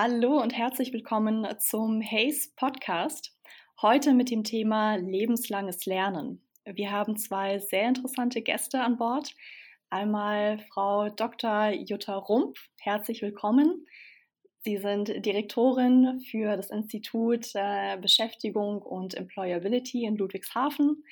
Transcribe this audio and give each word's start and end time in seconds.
Hallo 0.00 0.40
und 0.40 0.56
herzlich 0.56 0.92
willkommen 0.92 1.44
zum 1.58 2.00
Haze 2.00 2.50
Podcast. 2.54 3.36
Heute 3.82 4.14
mit 4.14 4.30
dem 4.30 4.44
Thema 4.44 4.94
lebenslanges 4.94 5.86
Lernen. 5.86 6.40
Wir 6.64 6.92
haben 6.92 7.16
zwei 7.16 7.58
sehr 7.58 7.88
interessante 7.88 8.40
Gäste 8.40 8.80
an 8.80 8.96
Bord. 8.96 9.34
Einmal 9.90 10.60
Frau 10.72 11.08
Dr. 11.08 11.70
Jutta 11.70 12.14
Rumpf. 12.14 12.60
Herzlich 12.78 13.22
willkommen. 13.22 13.88
Sie 14.60 14.76
sind 14.76 15.08
Direktorin 15.26 16.20
für 16.30 16.56
das 16.56 16.70
Institut 16.70 17.52
Beschäftigung 18.00 18.80
und 18.82 19.14
Employability 19.14 20.04
in 20.04 20.14
Ludwigshafen 20.14 21.02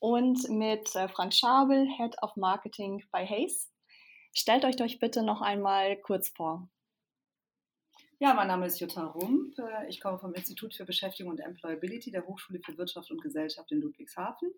und 0.00 0.50
mit 0.50 0.90
Frank 0.90 1.32
Schabel, 1.32 1.88
Head 1.96 2.14
of 2.20 2.36
Marketing 2.36 3.02
bei 3.10 3.24
Haze. 3.24 3.70
Stellt 4.34 4.66
euch 4.66 4.78
euch 4.82 4.98
bitte 4.98 5.22
noch 5.22 5.40
einmal 5.40 5.96
kurz 5.96 6.28
vor. 6.28 6.68
Ja, 8.20 8.32
mein 8.32 8.46
Name 8.46 8.66
ist 8.66 8.78
Jutta 8.78 9.06
Rump. 9.06 9.56
Ich 9.88 10.00
komme 10.00 10.20
vom 10.20 10.34
Institut 10.34 10.72
für 10.72 10.84
Beschäftigung 10.84 11.32
und 11.32 11.40
Employability 11.40 12.12
der 12.12 12.24
Hochschule 12.26 12.60
für 12.64 12.78
Wirtschaft 12.78 13.10
und 13.10 13.20
Gesellschaft 13.20 13.72
in 13.72 13.80
Ludwigshafen. 13.80 14.52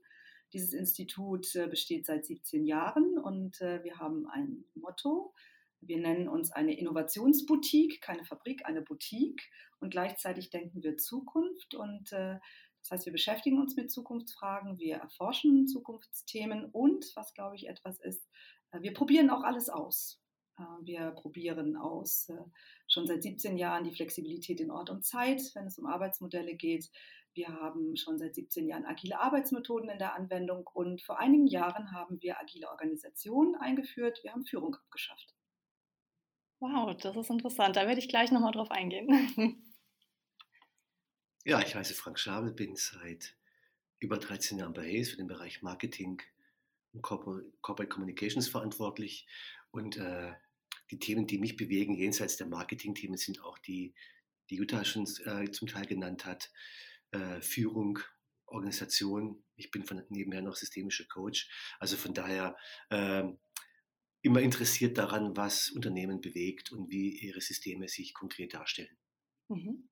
Dieses 0.52 0.74
Institut 0.74 1.54
äh, 1.54 1.66
besteht 1.66 2.04
seit 2.04 2.26
17 2.26 2.66
Jahren 2.66 3.18
und 3.18 3.58
äh, 3.62 3.82
wir 3.82 3.98
haben 3.98 4.28
ein 4.28 4.66
Motto. 4.74 5.34
Wir 5.80 5.98
nennen 5.98 6.28
uns 6.28 6.52
eine 6.52 6.78
Innovationsboutique, 6.78 8.02
keine 8.02 8.26
Fabrik, 8.26 8.66
eine 8.66 8.82
Boutique. 8.82 9.50
Und 9.80 9.90
gleichzeitig 9.90 10.50
denken 10.50 10.82
wir 10.82 10.98
Zukunft. 10.98 11.74
Und 11.74 12.12
äh, 12.12 12.38
das 12.82 12.90
heißt, 12.90 13.06
wir 13.06 13.12
beschäftigen 13.12 13.58
uns 13.58 13.74
mit 13.74 13.90
Zukunftsfragen, 13.90 14.78
wir 14.78 14.96
erforschen 14.96 15.66
Zukunftsthemen 15.66 16.66
und, 16.66 17.10
was 17.16 17.32
glaube 17.32 17.56
ich 17.56 17.68
etwas 17.68 17.98
ist, 18.00 18.28
wir 18.72 18.92
probieren 18.92 19.30
auch 19.30 19.42
alles 19.42 19.70
aus. 19.70 20.20
Wir 20.82 21.10
probieren 21.10 21.76
aus 21.76 22.30
schon 22.96 23.06
seit 23.06 23.22
17 23.22 23.58
Jahren 23.58 23.84
die 23.84 23.94
Flexibilität 23.94 24.58
in 24.58 24.70
Ort 24.70 24.88
und 24.88 25.04
Zeit, 25.04 25.42
wenn 25.54 25.66
es 25.66 25.78
um 25.78 25.84
Arbeitsmodelle 25.84 26.54
geht. 26.54 26.90
Wir 27.34 27.48
haben 27.48 27.94
schon 27.96 28.16
seit 28.18 28.34
17 28.34 28.66
Jahren 28.66 28.86
agile 28.86 29.20
Arbeitsmethoden 29.20 29.90
in 29.90 29.98
der 29.98 30.14
Anwendung 30.14 30.66
und 30.72 31.02
vor 31.02 31.18
einigen 31.18 31.46
Jahren 31.46 31.92
haben 31.92 32.22
wir 32.22 32.40
agile 32.40 32.70
Organisationen 32.70 33.54
eingeführt. 33.56 34.20
Wir 34.22 34.32
haben 34.32 34.46
Führung 34.46 34.74
abgeschafft. 34.74 35.34
Wow, 36.58 36.96
das 36.96 37.14
ist 37.16 37.28
interessant. 37.28 37.76
Da 37.76 37.86
werde 37.86 38.00
ich 38.00 38.08
gleich 38.08 38.32
nochmal 38.32 38.52
drauf 38.52 38.70
eingehen. 38.70 39.62
Ja, 41.48 41.60
ich 41.60 41.76
heiße 41.76 41.94
Frank 41.94 42.18
Schabel, 42.18 42.50
bin 42.50 42.74
seit 42.74 43.36
über 44.00 44.18
13 44.18 44.58
Jahren 44.58 44.72
bei 44.72 44.82
Hayes 44.82 45.10
für 45.10 45.16
den 45.16 45.28
Bereich 45.28 45.62
Marketing 45.62 46.20
und 46.92 47.02
Corporate 47.02 47.88
Communications 47.88 48.48
verantwortlich 48.48 49.28
und 49.70 49.96
äh, 49.96 50.32
die 50.90 50.98
Themen, 50.98 51.26
die 51.26 51.38
mich 51.38 51.56
bewegen, 51.56 51.94
jenseits 51.94 52.36
der 52.36 52.46
Marketing-Themen, 52.46 53.16
sind 53.16 53.42
auch 53.42 53.58
die, 53.58 53.94
die 54.50 54.56
Jutta 54.56 54.84
schon 54.84 55.06
äh, 55.24 55.50
zum 55.50 55.68
Teil 55.68 55.86
genannt 55.86 56.24
hat. 56.24 56.50
Äh, 57.10 57.40
Führung, 57.40 57.98
Organisation. 58.46 59.42
Ich 59.56 59.70
bin 59.70 59.84
von 59.84 60.02
nebenher 60.08 60.42
noch 60.42 60.56
systemischer 60.56 61.06
Coach. 61.06 61.48
Also 61.78 61.96
von 61.96 62.14
daher 62.14 62.56
äh, 62.90 63.24
immer 64.22 64.40
interessiert 64.40 64.98
daran, 64.98 65.36
was 65.36 65.70
Unternehmen 65.70 66.20
bewegt 66.20 66.72
und 66.72 66.90
wie 66.90 67.18
ihre 67.18 67.40
Systeme 67.40 67.88
sich 67.88 68.14
konkret 68.14 68.54
darstellen. 68.54 68.96
Mhm. 69.48 69.88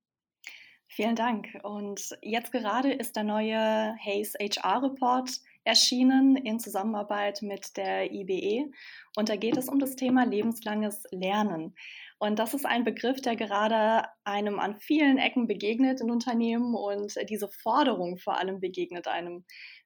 Vielen 0.88 1.16
Dank. 1.16 1.48
Und 1.62 2.16
jetzt 2.22 2.52
gerade 2.52 2.92
ist 2.92 3.16
der 3.16 3.24
neue 3.24 3.96
Hays 3.98 4.34
HR 4.34 4.82
Report 4.82 5.30
erschienen 5.64 6.36
in 6.36 6.60
Zusammenarbeit 6.60 7.42
mit 7.42 7.76
der 7.76 8.12
IBE. 8.12 8.70
Und 9.16 9.28
da 9.28 9.36
geht 9.36 9.56
es 9.56 9.68
um 9.68 9.78
das 9.78 9.96
Thema 9.96 10.24
lebenslanges 10.24 11.02
Lernen. 11.10 11.74
Und 12.18 12.38
das 12.38 12.54
ist 12.54 12.66
ein 12.66 12.84
Begriff, 12.84 13.20
der 13.20 13.36
gerade 13.36 14.08
einem 14.24 14.60
an 14.60 14.76
vielen 14.76 15.18
Ecken 15.18 15.46
begegnet 15.46 16.00
in 16.00 16.10
Unternehmen 16.10 16.74
und 16.74 17.14
diese 17.28 17.48
Forderung 17.48 18.18
vor 18.18 18.38
allem 18.38 18.60
begegnet 18.60 19.08
einem. 19.08 19.44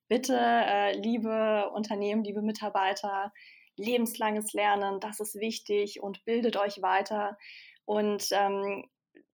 Bitte, 0.08 0.38
äh, 0.38 0.98
liebe 0.98 1.70
Unternehmen, 1.74 2.24
liebe 2.24 2.42
Mitarbeiter, 2.42 3.32
lebenslanges 3.76 4.52
Lernen, 4.52 5.00
das 5.00 5.20
ist 5.20 5.34
wichtig 5.36 6.02
und 6.02 6.24
bildet 6.24 6.56
euch 6.56 6.82
weiter. 6.82 7.36
Und 7.84 8.28
ähm, 8.32 8.84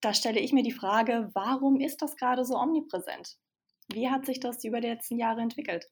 da 0.00 0.12
stelle 0.14 0.40
ich 0.40 0.52
mir 0.52 0.62
die 0.62 0.72
Frage, 0.72 1.30
warum 1.34 1.80
ist 1.80 2.02
das 2.02 2.16
gerade 2.16 2.44
so 2.44 2.56
omnipräsent? 2.56 3.36
Wie 3.92 4.10
hat 4.10 4.26
sich 4.26 4.40
das 4.40 4.64
über 4.64 4.80
die 4.80 4.88
letzten 4.88 5.18
Jahre 5.18 5.40
entwickelt? 5.40 5.86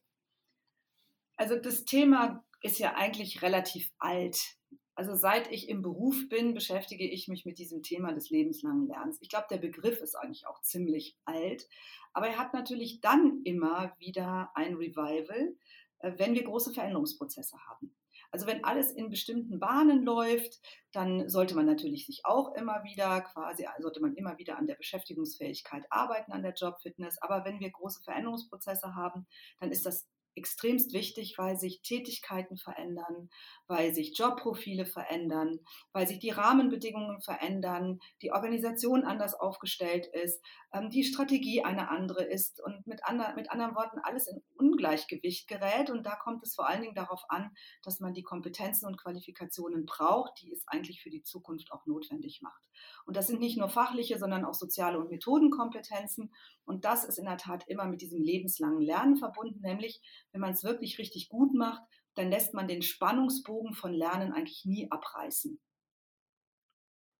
Also 1.37 1.55
das 1.55 1.85
Thema 1.85 2.43
ist 2.61 2.79
ja 2.79 2.95
eigentlich 2.95 3.41
relativ 3.41 3.91
alt. 3.99 4.57
Also 4.95 5.15
seit 5.15 5.51
ich 5.51 5.69
im 5.69 5.81
Beruf 5.81 6.29
bin, 6.29 6.53
beschäftige 6.53 7.07
ich 7.07 7.27
mich 7.27 7.45
mit 7.45 7.57
diesem 7.57 7.81
Thema 7.81 8.13
des 8.13 8.29
lebenslangen 8.29 8.87
Lernens. 8.87 9.17
Ich 9.21 9.29
glaube, 9.29 9.47
der 9.49 9.57
Begriff 9.57 9.99
ist 9.99 10.15
eigentlich 10.15 10.45
auch 10.45 10.61
ziemlich 10.61 11.17
alt, 11.25 11.67
aber 12.13 12.27
er 12.27 12.37
hat 12.37 12.53
natürlich 12.53 13.01
dann 13.01 13.41
immer 13.43 13.95
wieder 13.97 14.51
ein 14.53 14.75
Revival, 14.75 15.55
äh, 15.99 16.11
wenn 16.17 16.35
wir 16.35 16.43
große 16.43 16.73
Veränderungsprozesse 16.73 17.57
haben. 17.67 17.95
Also 18.33 18.47
wenn 18.47 18.63
alles 18.63 18.91
in 18.91 19.11
bestimmten 19.11 19.59
Bahnen 19.59 20.03
läuft, 20.03 20.59
dann 20.91 21.29
sollte 21.29 21.53
man 21.53 21.67
natürlich 21.67 22.07
sich 22.07 22.25
auch 22.25 22.55
immer 22.55 22.83
wieder 22.83 23.21
quasi, 23.21 23.67
sollte 23.79 24.01
man 24.01 24.15
immer 24.15 24.39
wieder 24.39 24.57
an 24.57 24.65
der 24.65 24.73
Beschäftigungsfähigkeit 24.73 25.85
arbeiten, 25.91 26.31
an 26.31 26.41
der 26.41 26.53
Jobfitness. 26.53 27.21
Aber 27.21 27.45
wenn 27.45 27.59
wir 27.59 27.69
große 27.69 28.01
Veränderungsprozesse 28.01 28.95
haben, 28.95 29.27
dann 29.59 29.71
ist 29.71 29.85
das 29.85 30.07
extremst 30.35 30.93
wichtig, 30.93 31.35
weil 31.37 31.57
sich 31.57 31.81
Tätigkeiten 31.81 32.57
verändern, 32.57 33.29
weil 33.67 33.93
sich 33.93 34.17
Jobprofile 34.17 34.85
verändern, 34.85 35.59
weil 35.91 36.07
sich 36.07 36.19
die 36.19 36.31
Rahmenbedingungen 36.31 37.21
verändern, 37.21 37.99
die 38.21 38.31
Organisation 38.31 39.03
anders 39.03 39.33
aufgestellt 39.33 40.07
ist, 40.07 40.43
ähm, 40.73 40.89
die 40.89 41.03
Strategie 41.03 41.63
eine 41.63 41.89
andere 41.89 42.23
ist 42.23 42.61
und 42.61 42.85
mit, 42.87 43.05
andre, 43.05 43.33
mit 43.35 43.51
anderen 43.51 43.75
Worten 43.75 43.99
alles 43.99 44.27
in 44.27 44.41
Ungleichgewicht 44.57 45.47
gerät. 45.47 45.89
Und 45.89 46.05
da 46.05 46.15
kommt 46.15 46.43
es 46.43 46.55
vor 46.55 46.67
allen 46.67 46.81
Dingen 46.81 46.95
darauf 46.95 47.23
an, 47.29 47.51
dass 47.83 47.99
man 47.99 48.13
die 48.13 48.23
Kompetenzen 48.23 48.87
und 48.87 49.01
Qualifikationen 49.01 49.85
braucht, 49.85 50.41
die 50.41 50.51
es 50.51 50.67
eigentlich 50.67 51.01
für 51.01 51.09
die 51.09 51.23
Zukunft 51.23 51.71
auch 51.71 51.85
notwendig 51.85 52.41
macht. 52.41 52.63
Und 53.05 53.17
das 53.17 53.27
sind 53.27 53.39
nicht 53.39 53.57
nur 53.57 53.69
fachliche, 53.69 54.17
sondern 54.17 54.45
auch 54.45 54.53
soziale 54.53 54.99
und 54.99 55.09
Methodenkompetenzen. 55.09 56.33
Und 56.65 56.85
das 56.85 57.03
ist 57.03 57.17
in 57.17 57.25
der 57.25 57.37
Tat 57.37 57.67
immer 57.67 57.85
mit 57.85 58.01
diesem 58.01 58.21
lebenslangen 58.21 58.81
Lernen 58.81 59.17
verbunden, 59.17 59.59
nämlich 59.61 60.01
wenn 60.31 60.41
man 60.41 60.53
es 60.53 60.63
wirklich 60.63 60.97
richtig 60.97 61.29
gut 61.29 61.53
macht, 61.53 61.83
dann 62.15 62.29
lässt 62.29 62.53
man 62.53 62.67
den 62.67 62.81
Spannungsbogen 62.81 63.73
von 63.73 63.93
Lernen 63.93 64.33
eigentlich 64.33 64.65
nie 64.65 64.89
abreißen. 64.91 65.59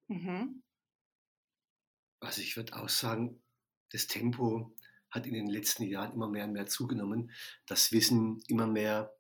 Mhm. 0.08 0.64
Also 2.20 2.42
ich 2.42 2.56
würde 2.56 2.76
auch 2.76 2.90
sagen, 2.90 3.42
das 3.92 4.08
Tempo 4.08 4.74
hat 5.10 5.28
in 5.28 5.34
den 5.34 5.48
letzten 5.48 5.84
Jahren 5.84 6.14
immer 6.14 6.30
mehr 6.30 6.46
und 6.46 6.54
mehr 6.54 6.66
zugenommen. 6.66 7.32
Das 7.68 7.92
Wissen 7.92 8.42
immer 8.48 8.68
mehr 8.68 9.14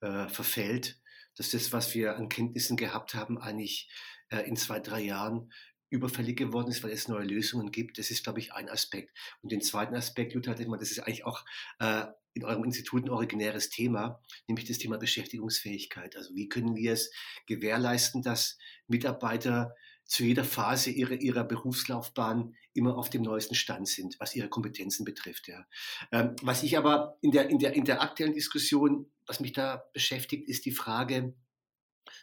äh, 0.00 0.28
verfällt, 0.28 1.00
dass 1.36 1.50
das, 1.50 1.72
was 1.72 1.94
wir 1.94 2.16
an 2.16 2.28
Kenntnissen 2.28 2.76
gehabt 2.76 3.14
haben, 3.14 3.38
eigentlich 3.38 3.90
äh, 4.30 4.40
in 4.48 4.56
zwei, 4.56 4.80
drei 4.80 5.00
Jahren 5.00 5.52
überfällig 5.94 6.36
geworden 6.36 6.70
ist, 6.70 6.82
weil 6.82 6.90
es 6.90 7.08
neue 7.08 7.24
Lösungen 7.24 7.70
gibt. 7.70 7.98
Das 7.98 8.10
ist, 8.10 8.24
glaube 8.24 8.40
ich, 8.40 8.52
ein 8.52 8.68
Aspekt. 8.68 9.16
Und 9.42 9.52
den 9.52 9.62
zweiten 9.62 9.94
Aspekt, 9.94 10.34
Jutta, 10.34 10.54
das 10.54 10.90
ist 10.90 10.98
eigentlich 11.00 11.24
auch 11.24 11.44
äh, 11.78 12.04
in 12.34 12.44
eurem 12.44 12.64
Institut 12.64 13.04
ein 13.04 13.10
originäres 13.10 13.70
Thema, 13.70 14.20
nämlich 14.48 14.66
das 14.66 14.78
Thema 14.78 14.98
Beschäftigungsfähigkeit. 14.98 16.16
Also 16.16 16.34
wie 16.34 16.48
können 16.48 16.74
wir 16.74 16.92
es 16.92 17.12
gewährleisten, 17.46 18.22
dass 18.22 18.58
Mitarbeiter 18.88 19.74
zu 20.04 20.24
jeder 20.24 20.44
Phase 20.44 20.90
ihrer, 20.90 21.14
ihrer 21.14 21.44
Berufslaufbahn 21.44 22.54
immer 22.74 22.98
auf 22.98 23.08
dem 23.08 23.22
neuesten 23.22 23.54
Stand 23.54 23.88
sind, 23.88 24.16
was 24.18 24.34
ihre 24.34 24.48
Kompetenzen 24.48 25.04
betrifft. 25.04 25.48
Ja. 25.48 25.64
Ähm, 26.12 26.34
was 26.42 26.62
ich 26.64 26.76
aber 26.76 27.16
in 27.20 27.30
der, 27.30 27.48
in, 27.48 27.58
der, 27.58 27.74
in 27.74 27.84
der 27.84 28.02
aktuellen 28.02 28.34
Diskussion, 28.34 29.10
was 29.26 29.40
mich 29.40 29.52
da 29.52 29.84
beschäftigt, 29.92 30.48
ist 30.48 30.66
die 30.66 30.72
Frage, 30.72 31.34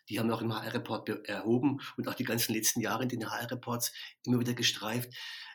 die 0.09 0.19
haben 0.19 0.31
auch 0.31 0.41
im 0.41 0.53
HR-Report 0.53 1.09
erhoben 1.27 1.79
und 1.97 2.07
auch 2.07 2.15
die 2.15 2.23
ganzen 2.23 2.53
letzten 2.53 2.81
Jahre 2.81 3.03
in 3.03 3.09
den 3.09 3.29
HR-Reports 3.29 3.91
immer 4.23 4.39
wieder 4.39 4.53
gestreift 4.53 5.09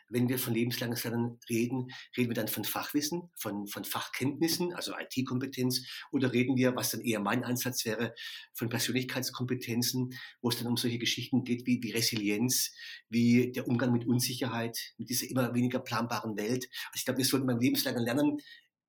wenn 0.09 0.29
wir 0.29 0.39
von 0.39 0.53
lebenslanges 0.53 1.03
Lernen 1.03 1.39
reden, 1.49 1.87
reden 2.15 2.29
wir 2.29 2.35
dann 2.35 2.47
von 2.47 2.63
Fachwissen, 2.63 3.29
von, 3.35 3.67
von 3.67 3.83
Fachkenntnissen, 3.83 4.73
also 4.73 4.93
IT-Kompetenz, 4.97 5.85
oder 6.11 6.33
reden 6.33 6.55
wir, 6.55 6.75
was 6.75 6.91
dann 6.91 7.01
eher 7.01 7.19
mein 7.19 7.43
Ansatz 7.43 7.85
wäre, 7.85 8.13
von 8.53 8.69
Persönlichkeitskompetenzen, 8.69 10.13
wo 10.41 10.49
es 10.49 10.57
dann 10.57 10.67
um 10.67 10.77
solche 10.77 10.99
Geschichten 10.99 11.43
geht 11.43 11.65
wie, 11.65 11.81
wie 11.81 11.91
Resilienz, 11.91 12.73
wie 13.09 13.51
der 13.51 13.67
Umgang 13.67 13.91
mit 13.91 14.07
Unsicherheit, 14.07 14.77
mit 14.97 15.09
dieser 15.09 15.29
immer 15.29 15.53
weniger 15.53 15.79
planbaren 15.79 16.37
Welt. 16.37 16.65
Also 16.65 16.95
ich 16.95 17.05
glaube, 17.05 17.17
wir 17.17 17.25
sollten 17.25 17.47
beim 17.47 17.59
lebenslangen 17.59 18.03
Lernen 18.03 18.37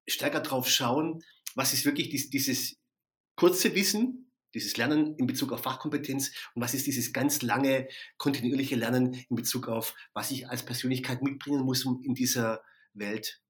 stärker 0.09 0.41
drauf 0.41 0.69
schauen, 0.69 1.23
was 1.55 1.73
ist 1.73 1.85
wirklich 1.85 2.11
dies, 2.11 2.31
dieses 2.31 2.77
kurze 3.35 3.75
Wissen, 3.75 4.28
dieses 4.55 4.77
Lernen 4.77 5.17
in 5.17 5.27
Bezug 5.27 5.53
auf 5.53 5.63
Fachkompetenz 5.63 6.33
und 6.55 6.63
was 6.63 6.75
ist 6.75 6.87
dieses 6.87 7.13
ganz 7.13 7.43
lange 7.43 7.89
kontinuierliche 8.17 8.77
Lernen 8.77 9.15
in 9.15 9.37
Bezug 9.37 9.69
auf, 9.69 9.95
was 10.15 10.31
ich 10.31 10.49
als 10.49 10.65
Persönlichkeit 10.65 11.23
mitbringen 11.23 11.63
muss, 11.63 11.85
um 11.85 12.03
in 12.03 12.15
dieser 12.15 12.63
Welt 12.95 13.41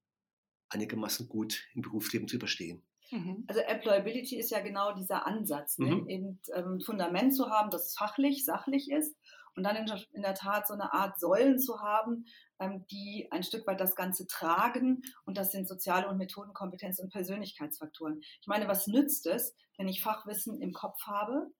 einigermaßen 0.69 1.27
gut 1.27 1.67
im 1.73 1.81
Berufsleben 1.81 2.27
zu 2.27 2.35
überstehen. 2.35 2.83
Mhm. 3.11 3.43
Also 3.47 3.61
Employability 3.61 4.37
ist 4.37 4.51
ja 4.51 4.59
genau 4.59 4.93
dieser 4.93 5.25
Ansatz, 5.25 5.79
ne? 5.79 5.95
mhm. 5.95 6.09
eben 6.09 6.39
ähm, 6.53 6.79
Fundament 6.79 7.35
zu 7.35 7.49
haben, 7.49 7.71
das 7.71 7.95
fachlich, 7.97 8.45
sachlich 8.45 8.91
ist 8.91 9.15
und 9.59 9.63
dann 9.63 9.75
in, 9.75 10.21
der 10.21 10.35
Tat 10.35 10.67
so 10.67 10.73
eine 10.73 10.93
Art 10.93 11.19
Säulen 11.19 11.59
zu 11.59 11.81
haben, 11.81 12.25
ähm, 12.59 12.85
die 12.89 13.27
ein 13.29 13.43
Stück 13.43 13.67
weit 13.67 13.81
das 13.81 13.93
Ganze 13.93 14.25
tragen. 14.25 15.01
Und 15.25 15.37
das 15.37 15.51
sind 15.51 15.67
soziale 15.67 16.07
und 16.07 16.17
Methodenkompetenz 16.17 16.99
und 16.99 17.11
Persönlichkeitsfaktoren. 17.11 18.21
Ich 18.21 18.47
meine, 18.47 18.69
was 18.69 18.87
nützt 18.87 19.27
es, 19.27 19.53
wenn 19.77 19.89
ich 19.89 20.01
Fachwissen 20.01 20.61
im 20.61 20.71
Kopf 20.71 21.01
habe, 21.05 21.51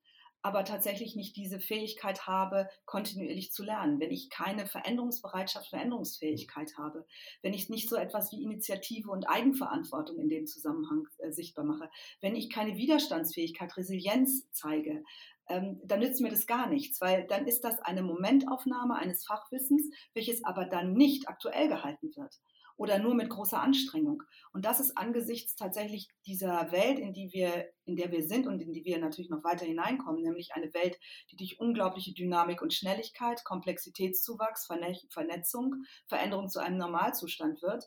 aber 0.42 0.64
tatsächlich 0.64 1.18
nicht 1.18 1.36
diese 1.36 1.60
Fähigkeit 1.60 2.26
habe, 2.26 2.70
kontinuierlich 2.86 3.52
zu 3.52 3.64
lernen, 3.64 4.00
wenn 4.00 4.12
ich 4.12 4.30
keine 4.30 4.66
Veränderungsbereitschaft, 4.66 5.70
Veränderungsfähigkeit 5.70 6.78
habe, 6.78 7.06
wenn 7.42 7.54
ich 7.54 7.70
nicht 7.70 7.90
so 7.90 7.98
etwas 7.98 8.32
wie 8.32 8.42
Initiative 8.44 9.12
und 9.12 9.26
Eigenverantwortung 9.26 10.18
in 10.20 10.30
dem 10.30 10.48
Zusammenhang 10.48 11.06
äh, 11.18 11.32
sichtbar 11.32 11.66
mache, 11.66 11.90
wenn 12.22 12.38
ich 12.38 12.50
keine 12.50 12.78
Widerstandsfähigkeit, 12.78 13.76
Resilienz 13.76 14.50
zeige, 14.54 15.04
ähm, 15.50 15.82
dann 15.84 16.00
nützt 16.00 16.22
mir 16.22 16.30
das 16.30 16.48
gar 16.48 16.68
nichts, 16.68 17.02
weil 17.02 17.28
dann 17.28 17.48
ist 17.48 17.64
das 17.64 17.80
eine 17.80 18.02
Momentaufnahme 18.02 18.96
eines 18.96 19.26
Fachwissens, 19.26 19.90
welches 20.14 20.44
aber 20.44 20.66
dann 20.66 20.94
nicht 20.94 21.28
aktuell 21.28 21.68
gehalten 21.68 22.12
wird 22.16 22.40
oder 22.80 22.98
nur 22.98 23.14
mit 23.14 23.30
großer 23.30 23.62
Anstrengung. 23.62 24.24
Und 24.54 24.64
das 24.64 24.80
ist 24.80 24.98
angesichts 24.98 25.56
tatsächlich 25.56 26.08
dieser 26.26 26.72
Welt, 26.72 26.98
in 26.98 27.14
die 27.14 27.30
wir, 27.34 27.68
in 27.84 27.98
der 27.98 28.10
wir 28.10 28.24
sind 28.24 28.48
und 28.48 28.62
in 28.62 28.72
die 28.72 28.86
wir 28.86 29.00
natürlich 29.00 29.30
noch 29.30 29.44
weiter 29.44 29.66
hineinkommen, 29.66 30.22
nämlich 30.22 30.54
eine 30.54 30.74
Welt, 30.74 30.98
die 31.30 31.36
durch 31.36 31.60
unglaubliche 31.60 32.14
Dynamik 32.14 32.62
und 32.62 32.74
Schnelligkeit, 32.74 33.44
Komplexitätszuwachs, 33.44 34.66
Vernetzung, 35.10 35.76
Veränderung 36.08 36.48
zu 36.48 36.60
einem 36.60 36.78
Normalzustand 36.78 37.62
wird, 37.62 37.84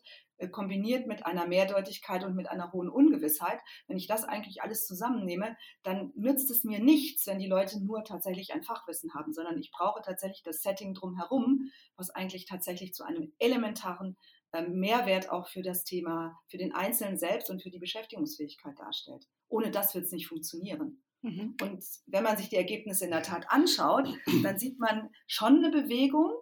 kombiniert 0.49 1.07
mit 1.07 1.27
einer 1.27 1.47
Mehrdeutigkeit 1.47 2.25
und 2.25 2.35
mit 2.35 2.49
einer 2.49 2.73
hohen 2.73 2.89
Ungewissheit, 2.89 3.61
wenn 3.87 3.97
ich 3.97 4.07
das 4.07 4.25
eigentlich 4.25 4.63
alles 4.63 4.87
zusammennehme, 4.87 5.57
dann 5.83 6.13
nützt 6.15 6.51
es 6.51 6.65
mir 6.65 6.81
nichts, 6.81 7.27
wenn 7.27 7.39
die 7.39 7.47
Leute 7.47 7.83
nur 7.85 8.05
tatsächlich 8.05 8.53
ein 8.53 8.63
Fachwissen 8.63 9.15
haben, 9.15 9.33
sondern 9.33 9.59
ich 9.59 9.71
brauche 9.71 10.03
tatsächlich 10.03 10.43
das 10.43 10.63
Setting 10.63 10.95
drumherum, 10.95 11.71
was 11.97 12.11
eigentlich 12.11 12.47
tatsächlich 12.47 12.95
zu 12.95 13.05
einem 13.05 13.33
elementaren 13.39 14.17
ähm, 14.53 14.79
Mehrwert 14.79 15.31
auch 15.31 15.49
für 15.49 15.63
das 15.63 15.85
Thema, 15.85 16.39
für 16.49 16.59
den 16.59 16.75
Einzelnen 16.75 17.19
selbst 17.19 17.51
und 17.51 17.63
für 17.63 17.71
die 17.71 17.79
Beschäftigungsfähigkeit 17.79 18.79
darstellt. 18.79 19.27
Ohne 19.49 19.71
das 19.71 19.95
wird 19.95 20.05
es 20.05 20.13
nicht 20.13 20.29
funktionieren. 20.29 21.03
Mhm. 21.23 21.57
Und 21.63 21.85
wenn 22.07 22.25
man 22.25 22.37
sich 22.37 22.49
die 22.49 22.57
Ergebnisse 22.57 23.05
in 23.05 23.13
der 23.13 23.23
Tat 23.23 23.47
anschaut, 23.49 24.09
dann 24.43 24.59
sieht 24.59 24.79
man 24.79 25.09
schon 25.27 25.59
eine 25.59 25.71
Bewegung, 25.71 26.35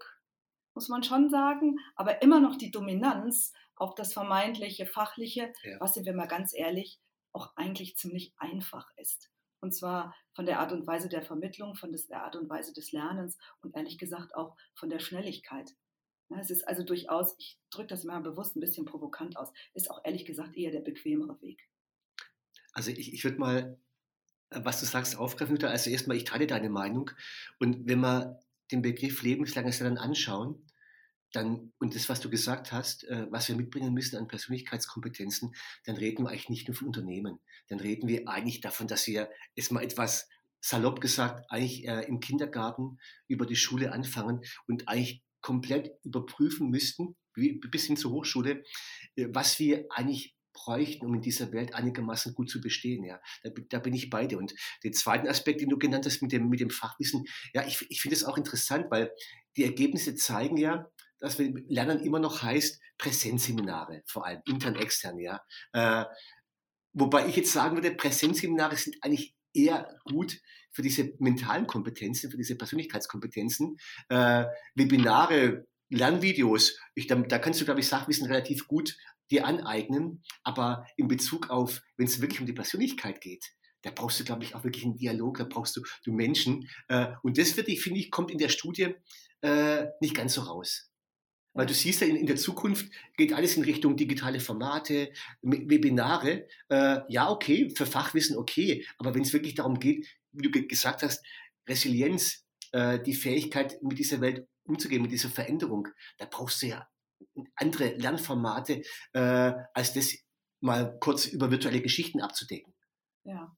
muss 0.81 0.89
man 0.89 1.03
schon 1.03 1.29
sagen, 1.29 1.79
aber 1.95 2.23
immer 2.23 2.41
noch 2.41 2.57
die 2.57 2.71
Dominanz 2.71 3.53
auf 3.77 3.95
das 3.95 4.15
vermeintliche 4.15 4.87
Fachliche, 4.87 5.53
ja. 5.63 5.79
was, 5.79 5.93
sind 5.93 6.07
wir 6.07 6.15
mal 6.15 6.27
ganz 6.27 6.55
ehrlich, 6.55 6.99
auch 7.33 7.55
eigentlich 7.55 7.97
ziemlich 7.97 8.33
einfach 8.39 8.89
ist. 8.97 9.31
Und 9.61 9.75
zwar 9.75 10.17
von 10.33 10.47
der 10.47 10.59
Art 10.59 10.73
und 10.73 10.87
Weise 10.87 11.11
der 11.11 11.21
Vermittlung, 11.21 11.75
von 11.75 11.93
der 11.93 12.25
Art 12.25 12.35
und 12.35 12.49
Weise 12.49 12.73
des 12.73 12.93
Lernens 12.93 13.37
und 13.61 13.77
ehrlich 13.77 13.99
gesagt 13.99 14.35
auch 14.35 14.57
von 14.75 14.89
der 14.89 15.01
Schnelligkeit. 15.01 15.71
Es 16.31 16.49
ist 16.49 16.67
also 16.67 16.83
durchaus, 16.83 17.35
ich 17.37 17.59
drücke 17.69 17.89
das 17.89 18.05
mal 18.05 18.21
bewusst 18.23 18.57
ein 18.57 18.61
bisschen 18.61 18.87
provokant 18.87 19.37
aus, 19.37 19.53
ist 19.75 19.91
auch 19.91 20.01
ehrlich 20.03 20.25
gesagt 20.25 20.57
eher 20.57 20.71
der 20.71 20.81
bequemere 20.81 21.39
Weg. 21.43 21.69
Also 22.73 22.91
ich, 22.91 23.13
ich 23.13 23.23
würde 23.23 23.37
mal, 23.37 23.79
äh, 24.49 24.61
was 24.63 24.81
du 24.81 24.87
sagst, 24.87 25.19
aufgreifen. 25.19 25.63
Also 25.63 25.91
erstmal, 25.91 26.17
ich 26.17 26.25
teile 26.25 26.47
deine 26.47 26.71
Meinung. 26.71 27.11
Und 27.59 27.87
wenn 27.87 28.01
wir 28.01 28.43
den 28.71 28.83
Begriff 28.83 29.23
lebenslanges 29.23 29.81
Lernen 29.81 29.99
anschauen, 29.99 30.65
dann, 31.33 31.73
und 31.79 31.95
das, 31.95 32.09
was 32.09 32.21
du 32.21 32.31
gesagt 32.31 32.73
hast, 32.73 33.05
äh, 33.05 33.27
was 33.31 33.49
wir 33.49 33.57
mitbringen 33.57 33.95
müssen 33.95 34.17
an 34.17 34.29
Persönlichkeitskompetenzen, 34.29 35.55
dann 35.85 35.97
reden 35.97 36.25
wir 36.25 36.31
eigentlich 36.31 36.49
nicht 36.49 36.69
nur 36.69 36.77
von 36.77 36.89
Unternehmen. 36.89 37.39
Dann 37.69 37.81
reden 37.81 38.09
wir 38.09 38.29
eigentlich 38.29 38.61
davon, 38.61 38.89
dass 38.89 39.07
wir 39.07 39.31
es 39.55 39.71
mal 39.71 39.83
etwas 39.83 40.29
salopp 40.61 41.01
gesagt, 41.01 41.51
eigentlich 41.51 41.87
äh, 41.87 42.03
im 42.03 42.21
Kindergarten 42.21 42.99
über 43.29 43.47
die 43.47 43.57
Schule 43.57 43.93
anfangen 43.93 44.41
und 44.67 44.89
eigentlich 44.89 45.23
komplett 45.41 45.93
überprüfen 46.05 46.69
müssten, 46.69 47.17
bis 47.35 47.85
hin 47.85 47.97
zur 47.97 48.13
Hochschule, 48.13 48.63
äh, 49.17 49.29
was 49.31 49.59
wir 49.59 49.87
eigentlich 49.91 50.37
bräuchten, 50.53 51.07
um 51.07 51.15
in 51.15 51.23
dieser 51.23 51.53
Welt 51.53 51.75
einigermaßen 51.75 52.35
gut 52.35 52.51
zu 52.51 52.61
bestehen. 52.61 53.05
Ja, 53.05 53.21
da, 53.43 53.51
da, 53.69 53.79
bin 53.79 53.95
ich 53.95 54.11
bei 54.11 54.27
dir. 54.27 54.39
Und 54.39 54.53
den 54.85 54.93
zweiten 54.93 55.29
Aspekt, 55.29 55.61
den 55.61 55.69
du 55.69 55.79
genannt 55.79 56.07
hast 56.07 56.23
mit 56.23 56.33
dem, 56.33 56.49
mit 56.49 56.61
dem 56.61 56.71
Fachwissen, 56.71 57.25
ja, 57.55 57.67
ich, 57.67 57.87
ich 57.89 58.03
finde 58.03 58.17
es 58.17 58.25
auch 58.25 58.37
interessant, 58.37 58.87
weil 58.91 59.13
die 59.57 59.65
Ergebnisse 59.65 60.15
zeigen 60.15 60.57
ja, 60.57 60.91
dass 61.21 61.39
wir 61.39 61.53
Lernen 61.69 62.01
immer 62.01 62.19
noch 62.19 62.43
heißt 62.43 62.81
Präsenzseminare, 62.99 64.03
vor 64.07 64.27
allem 64.27 64.43
intern, 64.47 64.77
extern, 64.77 65.19
ja. 65.19 65.41
Äh, 65.73 66.05
wobei 66.93 67.27
ich 67.27 67.37
jetzt 67.37 67.53
sagen 67.53 67.77
würde, 67.77 67.93
Präsenzseminare 67.93 68.77
sind 68.77 68.97
eigentlich 69.03 69.35
eher 69.53 69.97
gut 70.05 70.41
für 70.73 70.83
diese 70.83 71.13
mentalen 71.19 71.67
Kompetenzen, 71.67 72.31
für 72.31 72.37
diese 72.37 72.57
Persönlichkeitskompetenzen. 72.57 73.77
Äh, 74.09 74.47
Webinare, 74.75 75.67
Lernvideos, 75.89 76.79
ich, 76.95 77.07
da, 77.07 77.17
da 77.17 77.39
kannst 77.39 77.61
du, 77.61 77.65
glaube 77.65 77.81
ich, 77.81 77.89
Sachwissen 77.89 78.27
relativ 78.27 78.67
gut 78.69 78.97
dir 79.31 79.47
aneignen, 79.47 80.23
aber 80.43 80.87
in 80.97 81.09
Bezug 81.09 81.51
auf, 81.51 81.83
wenn 81.97 82.07
es 82.07 82.21
wirklich 82.21 82.41
um 82.41 82.47
die 82.47 82.53
Persönlichkeit 82.53 83.21
geht, 83.21 83.45
da 83.83 83.91
brauchst 83.91 84.21
du, 84.21 84.25
glaube 84.25 84.45
ich, 84.45 84.55
auch 84.55 84.65
wirklich 84.65 84.85
einen 84.85 84.97
Dialog, 84.97 85.39
da 85.39 85.45
brauchst 85.45 85.77
du, 85.77 85.83
du 86.05 86.13
Menschen. 86.13 86.69
Äh, 86.89 87.13
und 87.23 87.39
das, 87.39 87.53
finde 87.53 87.71
ich, 87.71 88.11
kommt 88.11 88.31
in 88.31 88.39
der 88.39 88.49
Studie 88.49 88.95
äh, 89.41 89.87
nicht 90.01 90.15
ganz 90.15 90.35
so 90.35 90.43
raus. 90.43 90.90
Weil 91.53 91.67
du 91.67 91.75
siehst 91.75 92.01
ja, 92.01 92.07
in, 92.07 92.17
in, 92.17 92.27
der 92.27 92.37
Zukunft 92.37 92.91
geht 93.17 93.33
alles 93.33 93.57
in 93.57 93.65
Richtung 93.65 93.97
digitale 93.97 94.41
Formate, 94.41 95.13
Webinare. 95.43 96.47
Äh, 96.69 97.01
ja, 97.09 97.31
okay, 97.31 97.71
für 97.71 97.87
Fachwissen 97.87 98.37
okay. 98.37 98.87
Aber 98.99 99.15
wenn 99.15 99.23
es 99.23 99.33
wirklich 99.33 99.55
darum 99.55 99.81
geht, 99.81 100.07
wie 100.33 100.49
du 100.49 100.67
gesagt 100.67 101.03
hast, 101.03 101.25
Resilienz, 101.69 102.45
äh, 102.73 103.01
die 103.03 103.15
Fähigkeit, 103.15 103.83
mit 103.83 103.99
dieser 103.99 104.21
Welt 104.21 104.47
umzugehen, 104.65 105.03
mit 105.03 105.11
dieser 105.11 105.29
Veränderung, 105.29 105.89
da 106.19 106.27
brauchst 106.31 106.63
du 106.63 106.67
ja 106.67 106.89
andere 107.57 107.95
Lernformate, 107.95 108.83
äh, 109.13 109.53
als 109.75 109.93
das 109.93 110.15
mal 110.61 110.97
kurz 111.01 111.27
über 111.27 111.51
virtuelle 111.51 111.81
Geschichten 111.81 112.21
abzudecken. 112.21 112.73
Ja. 113.25 113.57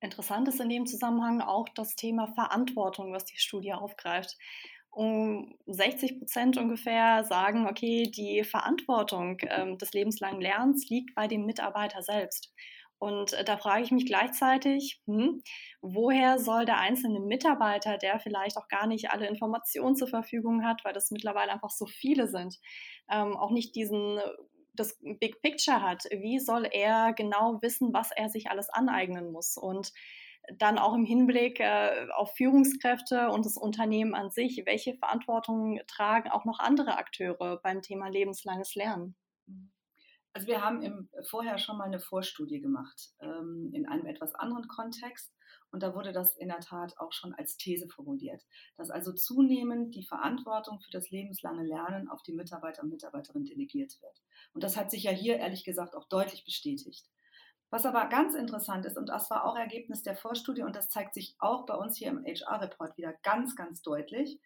Interessant 0.00 0.48
ist 0.48 0.60
in 0.60 0.68
dem 0.68 0.86
Zusammenhang 0.86 1.40
auch 1.40 1.68
das 1.74 1.96
Thema 1.96 2.26
Verantwortung, 2.34 3.12
was 3.12 3.24
die 3.24 3.38
Studie 3.38 3.72
aufgreift 3.72 4.36
um 4.94 5.54
60 5.66 6.18
Prozent 6.18 6.56
ungefähr 6.56 7.24
sagen, 7.24 7.66
okay, 7.66 8.04
die 8.04 8.44
Verantwortung 8.44 9.38
ähm, 9.48 9.78
des 9.78 9.92
lebenslangen 9.92 10.40
Lernens 10.40 10.88
liegt 10.88 11.14
bei 11.14 11.28
dem 11.28 11.44
Mitarbeiter 11.46 12.02
selbst. 12.02 12.52
Und 12.98 13.32
äh, 13.34 13.44
da 13.44 13.56
frage 13.56 13.82
ich 13.82 13.90
mich 13.90 14.06
gleichzeitig, 14.06 15.02
hm, 15.06 15.42
woher 15.82 16.38
soll 16.38 16.64
der 16.64 16.78
einzelne 16.78 17.20
Mitarbeiter, 17.20 17.98
der 17.98 18.18
vielleicht 18.20 18.56
auch 18.56 18.68
gar 18.68 18.86
nicht 18.86 19.10
alle 19.10 19.26
Informationen 19.26 19.96
zur 19.96 20.08
Verfügung 20.08 20.64
hat, 20.64 20.84
weil 20.84 20.92
das 20.92 21.10
mittlerweile 21.10 21.52
einfach 21.52 21.70
so 21.70 21.86
viele 21.86 22.28
sind, 22.28 22.58
ähm, 23.10 23.36
auch 23.36 23.50
nicht 23.50 23.74
diesen 23.74 24.20
das 24.76 24.98
Big 25.20 25.40
Picture 25.40 25.82
hat, 25.82 26.04
wie 26.10 26.38
soll 26.40 26.66
er 26.70 27.12
genau 27.12 27.58
wissen, 27.62 27.92
was 27.92 28.10
er 28.10 28.28
sich 28.28 28.50
alles 28.50 28.68
aneignen 28.70 29.30
muss? 29.30 29.56
Und 29.56 29.92
dann 30.58 30.78
auch 30.78 30.94
im 30.94 31.04
Hinblick 31.04 31.60
äh, 31.60 32.06
auf 32.14 32.34
Führungskräfte 32.36 33.30
und 33.30 33.46
das 33.46 33.56
Unternehmen 33.56 34.14
an 34.14 34.30
sich, 34.30 34.62
welche 34.66 34.94
Verantwortung 34.94 35.80
tragen 35.86 36.30
auch 36.30 36.44
noch 36.44 36.58
andere 36.58 36.98
Akteure 36.98 37.60
beim 37.62 37.82
Thema 37.82 38.08
lebenslanges 38.08 38.74
Lernen? 38.74 39.16
Also 40.34 40.48
wir 40.48 40.62
haben 40.62 40.82
im, 40.82 41.08
vorher 41.30 41.58
schon 41.58 41.78
mal 41.78 41.84
eine 41.84 42.00
Vorstudie 42.00 42.60
gemacht 42.60 43.10
ähm, 43.20 43.70
in 43.72 43.86
einem 43.86 44.06
etwas 44.06 44.34
anderen 44.34 44.66
Kontext. 44.66 45.32
Und 45.70 45.82
da 45.82 45.94
wurde 45.94 46.12
das 46.12 46.36
in 46.36 46.48
der 46.48 46.60
Tat 46.60 46.98
auch 46.98 47.12
schon 47.12 47.34
als 47.34 47.56
These 47.56 47.88
formuliert, 47.88 48.42
dass 48.76 48.90
also 48.90 49.12
zunehmend 49.12 49.94
die 49.94 50.04
Verantwortung 50.04 50.80
für 50.80 50.90
das 50.90 51.10
lebenslange 51.10 51.64
Lernen 51.64 52.08
auf 52.08 52.22
die 52.22 52.32
Mitarbeiter 52.32 52.82
und 52.82 52.90
Mitarbeiterinnen 52.90 53.46
delegiert 53.46 54.00
wird. 54.00 54.22
Und 54.52 54.62
das 54.62 54.76
hat 54.76 54.90
sich 54.90 55.04
ja 55.04 55.10
hier 55.10 55.36
ehrlich 55.38 55.64
gesagt 55.64 55.96
auch 55.96 56.08
deutlich 56.08 56.44
bestätigt. 56.44 57.08
Was 57.74 57.86
aber 57.86 58.06
ganz 58.06 58.36
interessant 58.36 58.86
ist, 58.86 58.96
und 58.96 59.08
das 59.08 59.28
war 59.30 59.44
auch 59.44 59.56
Ergebnis 59.56 60.04
der 60.04 60.14
Vorstudie, 60.14 60.62
und 60.62 60.76
das 60.76 60.90
zeigt 60.90 61.12
sich 61.12 61.34
auch 61.40 61.66
bei 61.66 61.74
uns 61.74 61.96
hier 61.96 62.06
im 62.10 62.24
HR-Report 62.24 62.96
wieder 62.96 63.12
ganz, 63.24 63.56
ganz 63.56 63.82
deutlich, 63.82 64.38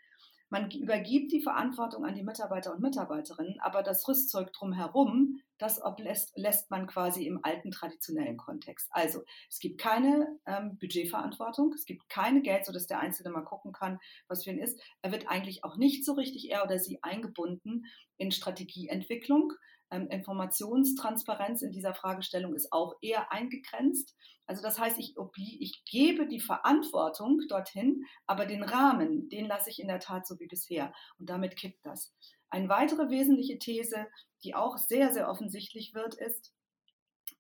man 0.49 0.70
übergibt 0.70 1.30
die 1.30 1.42
Verantwortung 1.42 2.06
an 2.06 2.14
die 2.14 2.23
Mitarbeiter 2.23 2.73
und 2.73 2.80
Mitarbeiterinnen, 2.80 3.61
aber 3.61 3.82
das 3.82 4.08
Rüstzeug 4.08 4.50
drumherum, 4.54 5.42
das 5.58 5.78
lässt, 5.99 6.38
lässt 6.38 6.70
man 6.70 6.87
quasi 6.87 7.26
im 7.26 7.40
alten 7.42 7.70
traditionellen 7.70 8.38
Kontext. 8.38 8.88
Also 8.92 9.20
es 9.50 9.58
gibt 9.58 9.78
keine 9.78 10.38
ähm, 10.47 10.78
Budgetverantwortung, 10.78 11.75
es 11.75 11.85
gibt 11.85 12.08
keine 12.08 12.40
Geld, 12.40 12.64
sodass 12.64 12.87
der 12.87 13.00
Einzelne 13.00 13.28
mal 13.28 13.44
gucken 13.44 13.73
kann, 13.73 13.99
was 14.26 14.44
für 14.44 14.52
ihn 14.52 14.58
ist. 14.58 14.80
Er 15.02 15.12
wird 15.12 15.28
eigentlich 15.28 15.64
auch 15.64 15.76
nicht 15.76 16.06
so 16.06 16.14
richtig 16.14 16.50
er 16.50 16.64
oder 16.64 16.78
sie 16.78 17.02
eingebunden 17.02 17.85
in 18.16 18.30
Strategieentwicklung. 18.30 19.52
Ähm, 19.90 20.09
Informationstransparenz 20.09 21.62
in 21.62 21.73
dieser 21.73 21.95
Fragestellung 21.95 22.54
ist 22.54 22.73
auch 22.73 22.95
eher 23.00 23.33
eingegrenzt. 23.33 24.14
Also 24.47 24.62
das 24.62 24.78
heißt, 24.78 24.99
ich, 24.99 25.14
ich 25.37 25.85
gebe 25.85 26.26
die 26.26 26.40
Verantwortung 26.40 27.40
dorthin, 27.49 28.04
aber 28.26 28.47
den 28.47 28.62
Rahmen, 28.62 29.28
den 29.28 29.47
lasse 29.47 29.71
ich 29.71 29.80
in 29.80 29.88
der 29.88 30.00
Tat 30.00 30.26
so 30.26 30.38
wie 30.40 30.47
bisher. 30.47 30.92
Und 31.18 31.28
damit 31.28 31.57
kippt 31.57 31.85
das. 31.85 32.14
Eine 32.50 32.68
weitere 32.68 33.11
wesentliche 33.11 33.59
These, 33.59 34.07
die 34.42 34.54
auch 34.54 34.78
sehr, 34.78 35.12
sehr 35.12 35.28
offensichtlich 35.28 35.92
wird, 35.95 36.14
ist, 36.14 36.54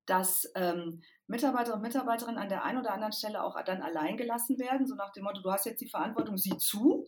dass 0.04 0.50
ähm, 0.54 1.02
Mitarbeiter 1.26 1.74
und 1.74 1.82
Mitarbeiterinnen 1.82 2.38
an 2.38 2.48
der 2.48 2.64
einen 2.64 2.78
oder 2.78 2.92
anderen 2.92 3.12
Stelle 3.12 3.42
auch 3.42 3.62
dann 3.64 3.82
allein 3.82 4.16
gelassen 4.16 4.58
werden, 4.58 4.86
so 4.86 4.94
nach 4.94 5.12
dem 5.12 5.24
Motto, 5.24 5.40
du 5.40 5.50
hast 5.50 5.66
jetzt 5.66 5.80
die 5.80 5.88
Verantwortung, 5.88 6.36
sieh 6.36 6.56
zu, 6.56 7.06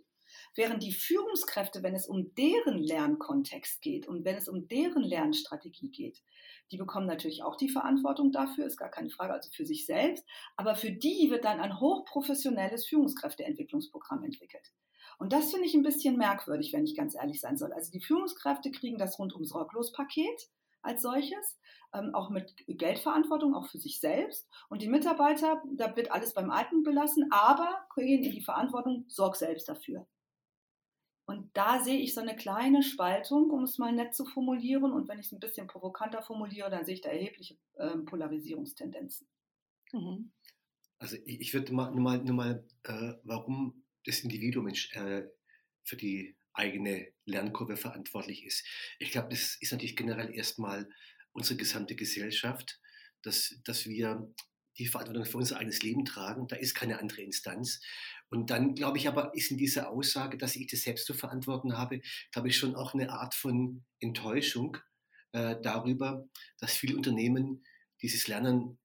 Während 0.57 0.83
die 0.83 0.92
Führungskräfte, 0.92 1.83
wenn 1.83 1.95
es 1.95 2.09
um 2.09 2.35
deren 2.35 2.78
Lernkontext 2.78 3.80
geht 3.83 4.09
und 4.09 4.25
wenn 4.25 4.37
es 4.37 4.49
um 4.49 4.66
deren 4.69 5.02
Lernstrategie 5.02 5.90
geht, 5.90 6.23
die 6.71 6.76
bekommen 6.76 7.07
natürlich 7.07 7.42
auch 7.42 7.57
die 7.57 7.69
Verantwortung 7.69 8.33
dafür, 8.33 8.66
ist 8.66 8.76
gar 8.76 8.90
keine 8.90 9.11
Frage, 9.11 9.33
also 9.33 9.50
für 9.52 9.64
sich 9.64 9.87
selbst. 9.87 10.25
Aber 10.57 10.75
für 10.75 10.92
die 10.92 11.30
wird 11.30 11.45
dann 11.45 11.61
ein 11.61 11.80
hochprofessionelles 11.80 12.87
Führungskräfteentwicklungsprogramm 12.87 14.25
entwickelt. 14.25 14.73
Und 15.19 15.33
das 15.33 15.50
finde 15.50 15.66
ich 15.66 15.75
ein 15.75 15.83
bisschen 15.83 16.16
merkwürdig, 16.16 16.73
wenn 16.73 16.85
ich 16.85 16.97
ganz 16.97 17.14
ehrlich 17.14 17.40
sein 17.40 17.57
soll. 17.57 17.73
Also 17.73 17.90
die 17.90 18.00
Führungskräfte 18.00 18.71
kriegen 18.71 18.99
das 18.99 19.19
rundum 19.19 19.45
sorglos 19.45 19.92
Paket 19.92 20.50
als 20.83 21.02
solches, 21.02 21.59
ähm, 21.92 22.14
auch 22.14 22.30
mit 22.30 22.54
Geldverantwortung, 22.66 23.54
auch 23.54 23.69
für 23.69 23.78
sich 23.78 24.00
selbst. 24.00 24.49
Und 24.69 24.83
die 24.83 24.88
Mitarbeiter, 24.88 25.62
da 25.75 25.95
wird 25.97 26.11
alles 26.11 26.33
beim 26.33 26.50
Alten 26.50 26.83
belassen, 26.83 27.26
aber 27.30 27.87
gehen 27.95 28.25
in 28.25 28.33
die 28.33 28.40
Verantwortung, 28.40 29.04
sorg 29.09 29.37
selbst 29.37 29.69
dafür. 29.69 30.07
Und 31.31 31.57
da 31.57 31.81
sehe 31.81 32.01
ich 32.01 32.13
so 32.13 32.21
eine 32.21 32.35
kleine 32.35 32.83
Spaltung, 32.83 33.51
um 33.51 33.63
es 33.63 33.79
mal 33.79 33.93
nett 33.93 34.17
zu 34.17 34.25
formulieren. 34.25 34.93
Und 34.93 35.07
wenn 35.07 35.21
ich 35.21 35.27
es 35.27 35.33
ein 35.33 35.39
bisschen 35.39 35.69
provokanter 35.69 36.23
formuliere, 36.23 36.71
dann 36.71 36.85
sehe 36.85 36.95
ich 36.95 37.03
da 37.03 37.11
erhebliche 37.11 37.57
äh, 37.77 37.99
Polarisierungstendenzen. 37.99 39.29
Mhm. 39.93 40.33
Also 40.99 41.19
ich, 41.25 41.41
ich 41.41 41.55
würde 41.55 41.73
mal, 41.73 41.93
nur 41.93 42.01
mal, 42.01 42.19
nur 42.19 42.35
mal 42.35 42.67
äh, 42.83 43.13
warum 43.23 43.85
das 44.07 44.19
Individuum 44.25 44.67
äh, 44.67 45.23
für 45.85 45.97
die 45.97 46.37
eigene 46.53 47.13
Lernkurve 47.27 47.77
verantwortlich 47.77 48.45
ist. 48.45 48.67
Ich 48.99 49.13
glaube, 49.13 49.29
das 49.29 49.57
ist 49.61 49.71
natürlich 49.71 49.95
generell 49.95 50.35
erstmal 50.35 50.91
unsere 51.31 51.57
gesamte 51.57 51.95
Gesellschaft, 51.95 52.81
dass, 53.23 53.61
dass 53.65 53.87
wir 53.87 54.35
die 54.81 54.87
Verantwortung 54.87 55.25
für 55.25 55.39
unser 55.39 55.59
eigenes 55.59 55.83
Leben 55.83 56.05
tragen. 56.05 56.49
Da 56.49 56.57
ist 56.57 56.75
keine 56.75 56.99
andere 56.99 57.23
Instanz. 57.23 57.81
Und 58.31 58.51
dann 58.51 58.75
glaube 58.75 58.99
ich 58.99 59.09
aber, 59.09 59.35
ist 59.35 59.51
in 59.51 59.59
dieser 59.59 59.91
Aussage, 59.91 60.39
dass 60.39 60.57
ich 60.57 60.67
das 60.67 60.83
selbst 60.83 61.07
zu 61.07 61.15
verantworten 61.15 61.77
habe, 61.77 62.01
glaube 62.33 62.49
ich 62.49 62.57
schon 62.57 62.75
auch 62.75 62.95
eine 62.95 63.11
Art 63.11 63.35
von 63.35 63.85
Enttäuschung 64.01 64.79
äh, 65.33 65.57
darüber, 65.63 66.29
dass 66.59 66.73
viele 66.73 66.97
Unternehmen 66.97 67.65
dieses 68.03 68.27
Lernen 68.27 68.79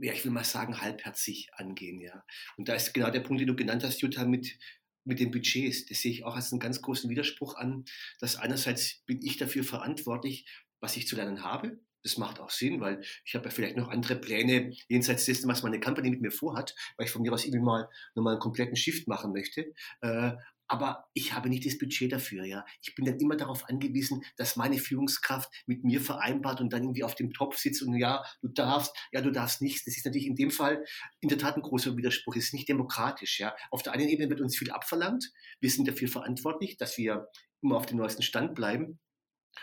ja, 0.00 0.12
ich 0.12 0.22
will 0.22 0.32
mal 0.32 0.44
sagen, 0.44 0.82
halbherzig 0.82 1.48
angehen, 1.54 1.98
ja. 1.98 2.22
Und 2.58 2.68
da 2.68 2.74
ist 2.74 2.92
genau 2.92 3.10
der 3.10 3.20
Punkt, 3.20 3.40
den 3.40 3.48
du 3.48 3.56
genannt 3.56 3.82
hast, 3.84 4.02
Jutta, 4.02 4.26
mit, 4.26 4.58
mit 5.04 5.18
den 5.18 5.30
Budgets. 5.30 5.86
Das 5.86 6.02
sehe 6.02 6.12
ich 6.12 6.24
auch 6.24 6.36
als 6.36 6.52
einen 6.52 6.60
ganz 6.60 6.82
großen 6.82 7.08
Widerspruch 7.08 7.56
an, 7.56 7.86
dass 8.20 8.36
einerseits 8.36 9.02
bin 9.06 9.22
ich 9.22 9.38
dafür 9.38 9.64
verantwortlich, 9.64 10.46
was 10.80 10.96
ich 10.98 11.08
zu 11.08 11.16
lernen 11.16 11.42
habe. 11.42 11.80
Das 12.02 12.16
macht 12.16 12.40
auch 12.40 12.50
Sinn, 12.50 12.80
weil 12.80 13.00
ich 13.24 13.34
habe 13.34 13.46
ja 13.46 13.50
vielleicht 13.50 13.76
noch 13.76 13.88
andere 13.88 14.16
Pläne 14.16 14.72
jenseits 14.88 15.24
dessen, 15.24 15.48
was 15.48 15.62
meine 15.62 15.80
Company 15.80 16.10
mit 16.10 16.20
mir 16.20 16.30
vorhat, 16.30 16.74
weil 16.96 17.06
ich 17.06 17.12
von 17.12 17.22
mir 17.22 17.32
aus 17.32 17.44
irgendwie 17.44 17.64
mal 17.64 17.88
nochmal 18.14 18.34
einen 18.34 18.40
kompletten 18.40 18.76
Shift 18.76 19.08
machen 19.08 19.32
möchte. 19.32 19.72
Äh, 20.00 20.32
aber 20.68 21.08
ich 21.14 21.32
habe 21.32 21.48
nicht 21.48 21.64
das 21.64 21.78
Budget 21.78 22.12
dafür, 22.12 22.44
ja. 22.44 22.64
Ich 22.82 22.94
bin 22.94 23.06
dann 23.06 23.18
immer 23.18 23.36
darauf 23.36 23.68
angewiesen, 23.68 24.22
dass 24.36 24.56
meine 24.56 24.78
Führungskraft 24.78 25.50
mit 25.66 25.82
mir 25.82 26.00
vereinbart 26.00 26.60
und 26.60 26.72
dann 26.72 26.82
irgendwie 26.82 27.04
auf 27.04 27.14
dem 27.14 27.32
Topf 27.32 27.56
sitzt 27.56 27.82
und 27.82 27.94
ja, 27.94 28.22
du 28.42 28.48
darfst, 28.48 28.94
ja, 29.10 29.22
du 29.22 29.32
darfst 29.32 29.62
nichts. 29.62 29.86
Das 29.86 29.96
ist 29.96 30.04
natürlich 30.04 30.26
in 30.26 30.36
dem 30.36 30.50
Fall 30.50 30.84
in 31.20 31.30
der 31.30 31.38
Tat 31.38 31.56
ein 31.56 31.62
großer 31.62 31.96
Widerspruch. 31.96 32.36
Es 32.36 32.44
ist 32.44 32.54
nicht 32.54 32.68
demokratisch, 32.68 33.40
ja. 33.40 33.56
Auf 33.70 33.82
der 33.82 33.94
einen 33.94 34.08
Ebene 34.08 34.28
wird 34.28 34.42
uns 34.42 34.58
viel 34.58 34.70
abverlangt. 34.70 35.32
Wir 35.60 35.70
sind 35.70 35.88
dafür 35.88 36.08
verantwortlich, 36.08 36.76
dass 36.76 36.98
wir 36.98 37.28
immer 37.62 37.76
auf 37.76 37.86
dem 37.86 37.96
neuesten 37.96 38.22
Stand 38.22 38.54
bleiben. 38.54 39.00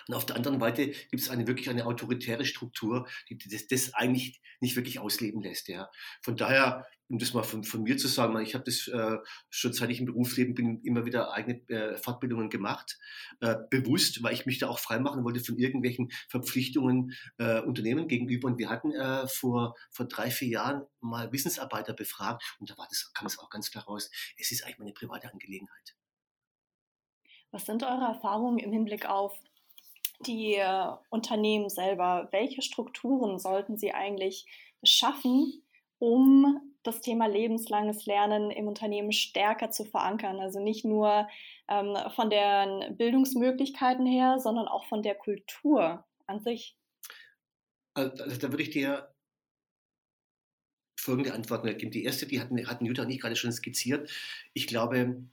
Und 0.08 0.16
auf 0.16 0.26
der 0.26 0.36
anderen 0.36 0.60
Seite 0.60 0.88
gibt 0.88 1.22
es 1.22 1.30
eine 1.30 1.48
wirklich 1.48 1.70
eine 1.70 1.86
autoritäre 1.86 2.46
Struktur, 2.46 3.08
die 3.30 3.38
das, 3.38 3.68
das 3.68 3.94
eigentlich 3.94 4.42
nicht 4.62 4.76
wirklich 4.76 5.00
ausleben 5.00 5.42
lässt. 5.42 5.68
Ja. 5.68 5.90
Von 6.22 6.38
daher, 6.38 6.86
um 7.08 7.20
das 7.20 7.34
mal 7.34 7.44
von, 7.44 7.64
von 7.64 7.84
mir 7.84 7.98
zu 7.98 8.08
sagen, 8.08 8.40
ich 8.40 8.56
habe 8.56 8.64
das 8.64 8.88
äh, 8.88 9.18
schon 9.50 9.74
seit 9.74 9.90
ich 9.92 10.00
im 10.00 10.06
Berufsleben 10.06 10.56
bin, 10.56 10.82
immer 10.82 11.06
wieder 11.06 11.34
eigene 11.34 11.62
äh, 11.70 11.98
Fortbildungen 11.98 12.50
gemacht, 12.50 12.98
äh, 13.42 13.56
bewusst, 13.70 14.24
weil 14.24 14.34
ich 14.34 14.46
mich 14.46 14.58
da 14.60 14.70
auch 14.70 14.80
freimachen 14.80 15.24
wollte 15.24 15.40
von 15.40 15.58
irgendwelchen 15.58 16.12
Verpflichtungen 16.30 17.14
äh, 17.38 17.62
Unternehmen 17.62 18.08
gegenüber. 18.08 18.48
Und 18.48 18.58
wir 18.58 18.70
hatten 18.70 18.92
äh, 18.92 19.28
vor, 19.28 19.76
vor 19.92 20.08
drei, 20.08 20.32
vier 20.32 20.48
Jahren 20.48 20.86
mal 21.00 21.32
Wissensarbeiter 21.32 21.94
befragt 21.94 22.44
und 22.60 22.70
da 22.70 22.78
war 22.78 22.88
das, 22.90 23.14
kam 23.14 23.28
es 23.28 23.38
auch 23.38 23.50
ganz 23.50 23.72
klar 23.72 23.86
raus, 23.86 24.10
es 24.38 24.52
ist 24.52 24.64
eigentlich 24.64 24.80
meine 24.80 24.94
private 24.94 25.32
Angelegenheit. 25.32 25.96
Was 27.52 27.66
sind 27.66 27.84
eure 27.84 28.06
Erfahrungen 28.06 28.60
im 28.60 28.74
Hinblick 28.74 29.06
auf 29.06 29.38
die 30.22 30.56
äh, 30.56 30.88
Unternehmen 31.10 31.70
selber, 31.70 32.28
welche 32.32 32.62
Strukturen 32.62 33.40
sollten 33.40 33.78
sie 33.78 33.94
eigentlich 33.94 34.46
schaffen, 34.84 35.64
um 36.00 36.76
das 36.84 37.02
Thema 37.02 37.28
lebenslanges 37.28 38.06
Lernen 38.06 38.52
im 38.52 38.68
Unternehmen 38.68 39.12
stärker 39.12 39.72
zu 39.72 39.86
verankern? 39.86 40.40
Also 40.40 40.60
nicht 40.60 40.86
nur 40.86 41.28
ähm, 41.68 41.98
von 42.16 42.30
den 42.30 42.96
Bildungsmöglichkeiten 42.98 44.06
her, 44.06 44.40
sondern 44.40 44.68
auch 44.68 44.86
von 44.86 45.02
der 45.02 45.16
Kultur 45.16 46.06
an 46.28 46.40
sich. 46.40 46.78
Also, 47.94 48.24
also 48.24 48.38
da 48.38 48.52
würde 48.52 48.64
ich 48.64 48.72
dir 48.72 49.16
folgende 51.00 51.34
Antworten 51.34 51.78
geben. 51.78 51.92
Die 51.92 52.04
erste, 52.04 52.26
die 52.26 52.40
hatten, 52.40 52.68
hatten 52.68 52.86
Jutta 52.86 53.04
und 53.04 53.10
ich 53.10 53.20
gerade 53.20 53.36
schon 53.36 53.52
skizziert. 53.52 54.10
Ich 54.54 54.68
glaube, 54.68 55.24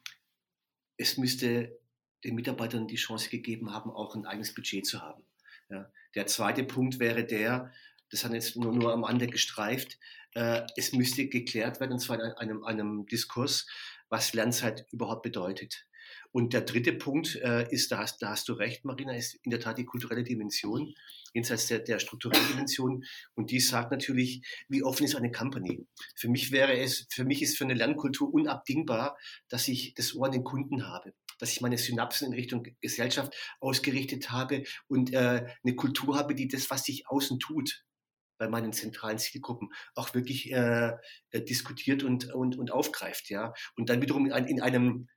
es 0.96 1.16
müsste 1.16 1.78
den 2.24 2.34
Mitarbeitern 2.34 2.86
die 2.86 2.96
Chance 2.96 3.30
gegeben 3.30 3.72
haben, 3.72 3.90
auch 3.90 4.14
ein 4.14 4.26
eigenes 4.26 4.54
Budget 4.54 4.86
zu 4.86 5.00
haben. 5.00 5.24
Ja. 5.68 5.90
Der 6.14 6.26
zweite 6.26 6.64
Punkt 6.64 6.98
wäre 6.98 7.24
der, 7.24 7.72
das 8.10 8.24
hat 8.24 8.32
jetzt 8.32 8.56
nur, 8.56 8.72
nur 8.72 8.92
am 8.92 9.04
Ende 9.04 9.26
gestreift, 9.26 9.98
äh, 10.34 10.62
es 10.76 10.92
müsste 10.92 11.28
geklärt 11.28 11.80
werden, 11.80 11.92
und 11.92 12.00
zwar 12.00 12.16
in 12.16 12.32
einem, 12.32 12.64
einem 12.64 13.06
Diskurs, 13.06 13.66
was 14.08 14.34
Lernzeit 14.34 14.86
überhaupt 14.92 15.22
bedeutet. 15.22 15.86
Und 16.30 16.54
der 16.54 16.62
dritte 16.62 16.94
Punkt 16.94 17.36
äh, 17.36 17.70
ist, 17.70 17.92
da 17.92 17.98
hast, 17.98 18.22
da 18.22 18.30
hast 18.30 18.48
du 18.48 18.54
recht, 18.54 18.84
Marina, 18.84 19.14
ist 19.14 19.34
in 19.42 19.50
der 19.50 19.60
Tat 19.60 19.76
die 19.76 19.84
kulturelle 19.84 20.24
Dimension, 20.24 20.94
jenseits 21.34 21.66
der, 21.66 21.80
der 21.80 21.98
strukturellen 21.98 22.46
Dimension. 22.48 23.04
Und 23.34 23.50
die 23.50 23.60
sagt 23.60 23.92
natürlich, 23.92 24.42
wie 24.68 24.82
offen 24.82 25.04
ist 25.04 25.14
eine 25.14 25.30
Company? 25.30 25.86
Für 26.14 26.28
mich 26.28 26.50
wäre 26.50 26.78
es, 26.78 27.06
für 27.10 27.24
mich 27.24 27.42
ist 27.42 27.58
für 27.58 27.64
eine 27.64 27.74
Lernkultur 27.74 28.32
unabdingbar, 28.32 29.18
dass 29.48 29.68
ich 29.68 29.94
das 29.94 30.14
Ohr 30.14 30.26
an 30.26 30.32
den 30.32 30.44
Kunden 30.44 30.86
habe 30.86 31.12
dass 31.38 31.52
ich 31.52 31.60
meine 31.60 31.78
Synapsen 31.78 32.28
in 32.28 32.34
Richtung 32.34 32.66
Gesellschaft 32.80 33.34
ausgerichtet 33.60 34.30
habe 34.30 34.64
und 34.88 35.12
äh, 35.12 35.46
eine 35.64 35.76
Kultur 35.76 36.16
habe, 36.16 36.34
die 36.34 36.48
das, 36.48 36.70
was 36.70 36.84
sich 36.84 37.08
außen 37.08 37.38
tut, 37.38 37.84
bei 38.38 38.48
meinen 38.48 38.72
zentralen 38.72 39.18
Zielgruppen 39.18 39.68
auch 39.94 40.14
wirklich 40.14 40.50
äh, 40.52 40.92
äh, 41.30 41.42
diskutiert 41.42 42.02
und, 42.02 42.32
und, 42.34 42.58
und 42.58 42.72
aufgreift, 42.72 43.30
ja. 43.30 43.52
Und 43.76 43.88
dann 43.88 44.02
wiederum 44.02 44.26
in, 44.26 44.46
in 44.46 44.60
einem 44.60 45.08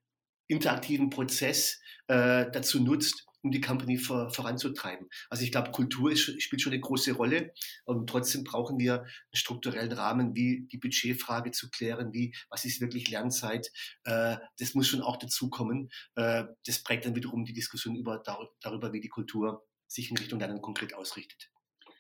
interaktiven 0.47 1.09
Prozess 1.09 1.81
äh, 2.07 2.45
dazu 2.51 2.79
nutzt, 2.79 3.25
um 3.45 3.51
die 3.51 3.61
Company 3.61 3.97
vor, 3.97 4.31
voranzutreiben. 4.31 5.07
Also 5.29 5.43
ich 5.43 5.51
glaube, 5.51 5.71
Kultur 5.71 6.11
ist, 6.11 6.41
spielt 6.41 6.61
schon 6.61 6.73
eine 6.73 6.81
große 6.81 7.13
Rolle 7.13 7.53
und 7.85 8.09
trotzdem 8.09 8.43
brauchen 8.43 8.79
wir 8.79 9.01
einen 9.01 9.09
strukturellen 9.33 9.91
Rahmen, 9.91 10.35
wie 10.35 10.67
die 10.71 10.77
Budgetfrage 10.77 11.51
zu 11.51 11.69
klären, 11.69 12.11
wie 12.11 12.35
was 12.49 12.65
ist 12.65 12.81
wirklich 12.81 13.09
Lernzeit. 13.09 13.71
Äh, 14.03 14.37
das 14.57 14.73
muss 14.73 14.87
schon 14.87 15.01
auch 15.01 15.17
dazukommen. 15.17 15.89
Äh, 16.15 16.45
das 16.65 16.83
prägt 16.83 17.05
dann 17.05 17.15
wiederum 17.15 17.45
die 17.45 17.53
Diskussion 17.53 17.95
über, 17.95 18.21
darüber, 18.61 18.93
wie 18.93 19.01
die 19.01 19.09
Kultur 19.09 19.63
sich 19.87 20.09
in 20.09 20.17
Richtung 20.17 20.39
Lernen 20.39 20.61
konkret 20.61 20.95
ausrichtet. 20.95 21.51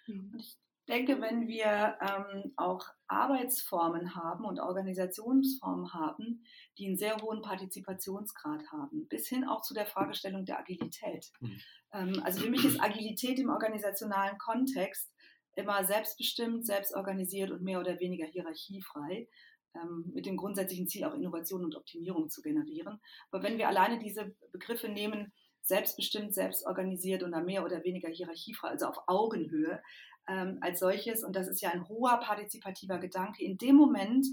Mhm. 0.07 0.35
Ich 0.39 0.57
denke, 0.85 1.21
wenn 1.21 1.47
wir 1.47 1.97
ähm, 2.01 2.53
auch 2.57 2.85
Arbeitsformen 3.07 4.15
haben 4.15 4.45
und 4.45 4.59
Organisationsformen 4.59 5.93
haben, 5.93 6.43
die 6.77 6.87
einen 6.87 6.97
sehr 6.97 7.17
hohen 7.17 7.41
Partizipationsgrad 7.41 8.71
haben, 8.71 9.07
bis 9.07 9.27
hin 9.27 9.45
auch 9.45 9.61
zu 9.61 9.73
der 9.73 9.85
Fragestellung 9.85 10.45
der 10.45 10.59
Agilität. 10.59 11.31
Mhm. 11.39 11.61
Ähm, 11.93 12.21
also 12.23 12.41
für 12.41 12.49
mich 12.49 12.65
ist 12.65 12.81
Agilität 12.81 13.39
im 13.39 13.49
organisationalen 13.49 14.37
Kontext 14.37 15.11
immer 15.55 15.83
selbstbestimmt, 15.85 16.65
selbstorganisiert 16.65 17.51
und 17.51 17.63
mehr 17.63 17.79
oder 17.79 17.99
weniger 17.99 18.25
hierarchiefrei 18.25 19.27
ähm, 19.73 20.11
mit 20.13 20.25
dem 20.25 20.37
grundsätzlichen 20.37 20.87
Ziel, 20.87 21.05
auch 21.05 21.13
Innovation 21.13 21.63
und 21.63 21.75
Optimierung 21.75 22.29
zu 22.29 22.41
generieren. 22.41 22.99
Aber 23.31 23.43
wenn 23.43 23.57
wir 23.57 23.67
alleine 23.67 23.99
diese 23.99 24.35
Begriffe 24.51 24.89
nehmen, 24.89 25.31
selbstbestimmt, 25.61 26.33
selbstorganisiert 26.33 27.23
und 27.23 27.31
mehr 27.45 27.65
oder 27.65 27.83
weniger 27.83 28.09
hierarchiefrei, 28.09 28.69
also 28.69 28.85
auf 28.85 28.99
Augenhöe, 29.07 29.81
ähm, 30.27 30.57
als 30.61 30.79
solches. 30.79 31.23
Und 31.23 31.35
das 31.35 31.47
ist 31.47 31.61
ja 31.61 31.69
ein 31.71 31.87
hoher 31.87 32.17
partizipativer 32.19 32.97
Gedanke. 32.97 33.43
In 33.43 33.57
dem 33.57 33.75
Moment 33.75 34.27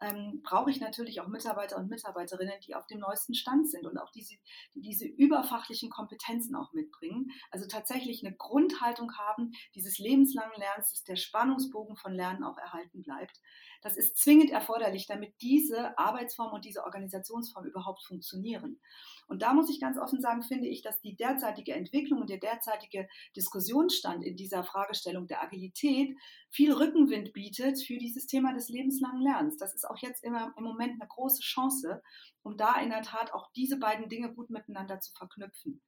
ähm, 0.00 0.40
brauche 0.42 0.70
ich 0.70 0.80
natürlich 0.80 1.20
auch 1.20 1.28
Mitarbeiter 1.28 1.76
und 1.76 1.88
Mitarbeiterinnen, 1.88 2.60
die 2.66 2.74
auf 2.74 2.86
dem 2.86 3.00
neuesten 3.00 3.34
Stand 3.34 3.70
sind 3.70 3.86
und 3.86 3.98
auch 3.98 4.10
diese, 4.10 4.36
die 4.74 4.80
diese 4.80 5.06
überfachlichen 5.06 5.90
Kompetenzen 5.90 6.54
auch 6.54 6.72
mitbringen. 6.72 7.30
Also 7.50 7.66
tatsächlich 7.66 8.24
eine 8.24 8.36
Grundhaltung 8.36 9.16
haben 9.16 9.52
dieses 9.74 9.98
lebenslangen 9.98 10.58
Lernens, 10.58 10.92
dass 10.92 11.04
der 11.04 11.16
Spannungsbogen 11.16 11.96
von 11.96 12.12
Lernen 12.12 12.44
auch 12.44 12.58
erhalten 12.58 13.02
bleibt. 13.02 13.40
Das 13.82 13.96
ist 13.96 14.16
zwingend 14.16 14.50
erforderlich, 14.50 15.06
damit 15.06 15.34
diese 15.40 15.96
Arbeitsform 15.98 16.52
und 16.52 16.64
diese 16.64 16.84
Organisationsform 16.84 17.66
überhaupt 17.66 18.04
funktionieren. 18.04 18.80
Und 19.28 19.42
da 19.42 19.52
muss 19.52 19.70
ich 19.70 19.80
ganz 19.80 19.98
offen 19.98 20.20
sagen, 20.20 20.42
finde 20.42 20.68
ich, 20.68 20.82
dass 20.82 21.00
die 21.00 21.14
derzeitige 21.14 21.74
Entwicklung 21.74 22.20
und 22.20 22.30
der 22.30 22.38
derzeitige 22.38 23.08
Diskussionsstand 23.36 24.24
in 24.24 24.36
dieser 24.36 24.64
Fragestellung 24.64 25.26
der 25.26 25.42
Agilität 25.42 26.16
viel 26.50 26.72
Rückenwind 26.72 27.32
bietet 27.34 27.80
für 27.82 27.98
dieses 27.98 28.26
Thema 28.26 28.54
des 28.54 28.68
lebenslangen 28.68 29.20
Lernens. 29.20 29.58
Das 29.58 29.74
ist 29.74 29.84
auch 29.90 29.98
jetzt 29.98 30.24
immer 30.24 30.52
im 30.56 30.64
Moment 30.64 31.00
eine 31.00 31.08
große 31.08 31.42
Chance, 31.42 32.02
um 32.42 32.56
da 32.56 32.80
in 32.80 32.90
der 32.90 33.02
Tat 33.02 33.32
auch 33.32 33.50
diese 33.52 33.78
beiden 33.78 34.08
Dinge 34.08 34.32
gut 34.34 34.50
miteinander 34.50 35.00
zu 35.00 35.12
verknüpfen. 35.14 35.82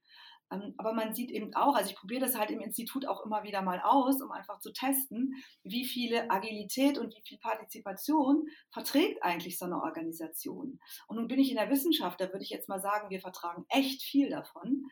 Ähm, 0.52 0.74
aber 0.78 0.92
man 0.92 1.14
sieht 1.14 1.30
eben 1.30 1.54
auch, 1.54 1.74
also 1.74 1.90
ich 1.90 1.96
probiere 1.96 2.20
das 2.20 2.36
halt 2.36 2.50
im 2.50 2.60
Institut 2.60 3.06
auch 3.06 3.24
immer 3.24 3.42
wieder 3.44 3.62
mal 3.62 3.80
aus, 3.80 4.20
um 4.20 4.30
einfach 4.32 4.58
zu 4.58 4.72
testen, 4.72 5.34
wie 5.62 5.84
viele 5.84 6.30
Agilität 6.30 6.98
und 6.98 7.14
wie 7.14 7.22
viel 7.24 7.38
Partizipation 7.38 8.46
verträgt 8.70 9.22
eigentlich 9.22 9.58
so 9.58 9.66
eine 9.66 9.80
Organisation. 9.82 10.80
Und 11.06 11.16
nun 11.16 11.28
bin 11.28 11.38
ich 11.38 11.50
in 11.50 11.56
der 11.56 11.70
Wissenschaft, 11.70 12.20
da 12.20 12.26
würde 12.26 12.42
ich 12.42 12.50
jetzt 12.50 12.68
mal 12.68 12.80
sagen, 12.80 13.10
wir 13.10 13.20
vertragen 13.20 13.64
echt 13.68 14.02
viel 14.02 14.30
davon. 14.30 14.86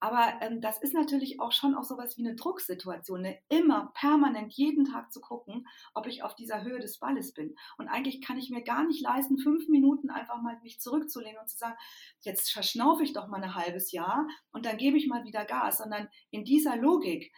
Aber 0.00 0.40
ähm, 0.40 0.62
das 0.62 0.78
ist 0.80 0.94
natürlich 0.94 1.40
auch 1.40 1.52
schon 1.52 1.74
auch 1.74 1.84
sowas 1.84 2.16
wie 2.16 2.26
eine 2.26 2.34
Drucksituation, 2.34 3.20
ne? 3.20 3.38
immer 3.50 3.92
permanent 3.94 4.54
jeden 4.54 4.86
Tag 4.86 5.12
zu 5.12 5.20
gucken, 5.20 5.68
ob 5.92 6.06
ich 6.06 6.22
auf 6.22 6.34
dieser 6.34 6.62
Höhe 6.64 6.80
des 6.80 6.98
Balles 6.98 7.34
bin. 7.34 7.54
Und 7.76 7.88
eigentlich 7.88 8.22
kann 8.22 8.38
ich 8.38 8.48
mir 8.48 8.62
gar 8.62 8.84
nicht 8.84 9.02
leisten, 9.02 9.36
fünf 9.36 9.68
Minuten 9.68 10.08
einfach 10.08 10.40
mal 10.40 10.58
mich 10.62 10.80
zurückzulehnen 10.80 11.38
und 11.38 11.50
zu 11.50 11.58
sagen, 11.58 11.76
jetzt 12.22 12.50
verschnaufe 12.50 13.02
ich 13.02 13.12
doch 13.12 13.28
mal 13.28 13.42
ein 13.42 13.54
halbes 13.54 13.92
Jahr 13.92 14.26
und 14.52 14.64
dann 14.64 14.78
gebe 14.78 14.96
ich 14.96 15.06
mal 15.06 15.24
wieder 15.24 15.44
Gas, 15.44 15.78
sondern 15.78 16.08
in 16.30 16.44
dieser 16.44 16.76
Logik, 16.76 17.30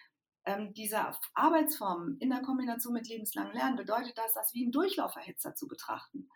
ähm, 0.44 0.72
dieser 0.74 1.18
Arbeitsform 1.34 2.16
in 2.20 2.30
der 2.30 2.42
Kombination 2.42 2.92
mit 2.92 3.08
lebenslangem 3.08 3.54
Lernen 3.54 3.76
bedeutet 3.76 4.16
das, 4.16 4.34
das 4.34 4.54
wie 4.54 4.66
ein 4.66 4.72
Durchlauferhitzer 4.72 5.54
zu 5.54 5.66
betrachten. 5.66 6.28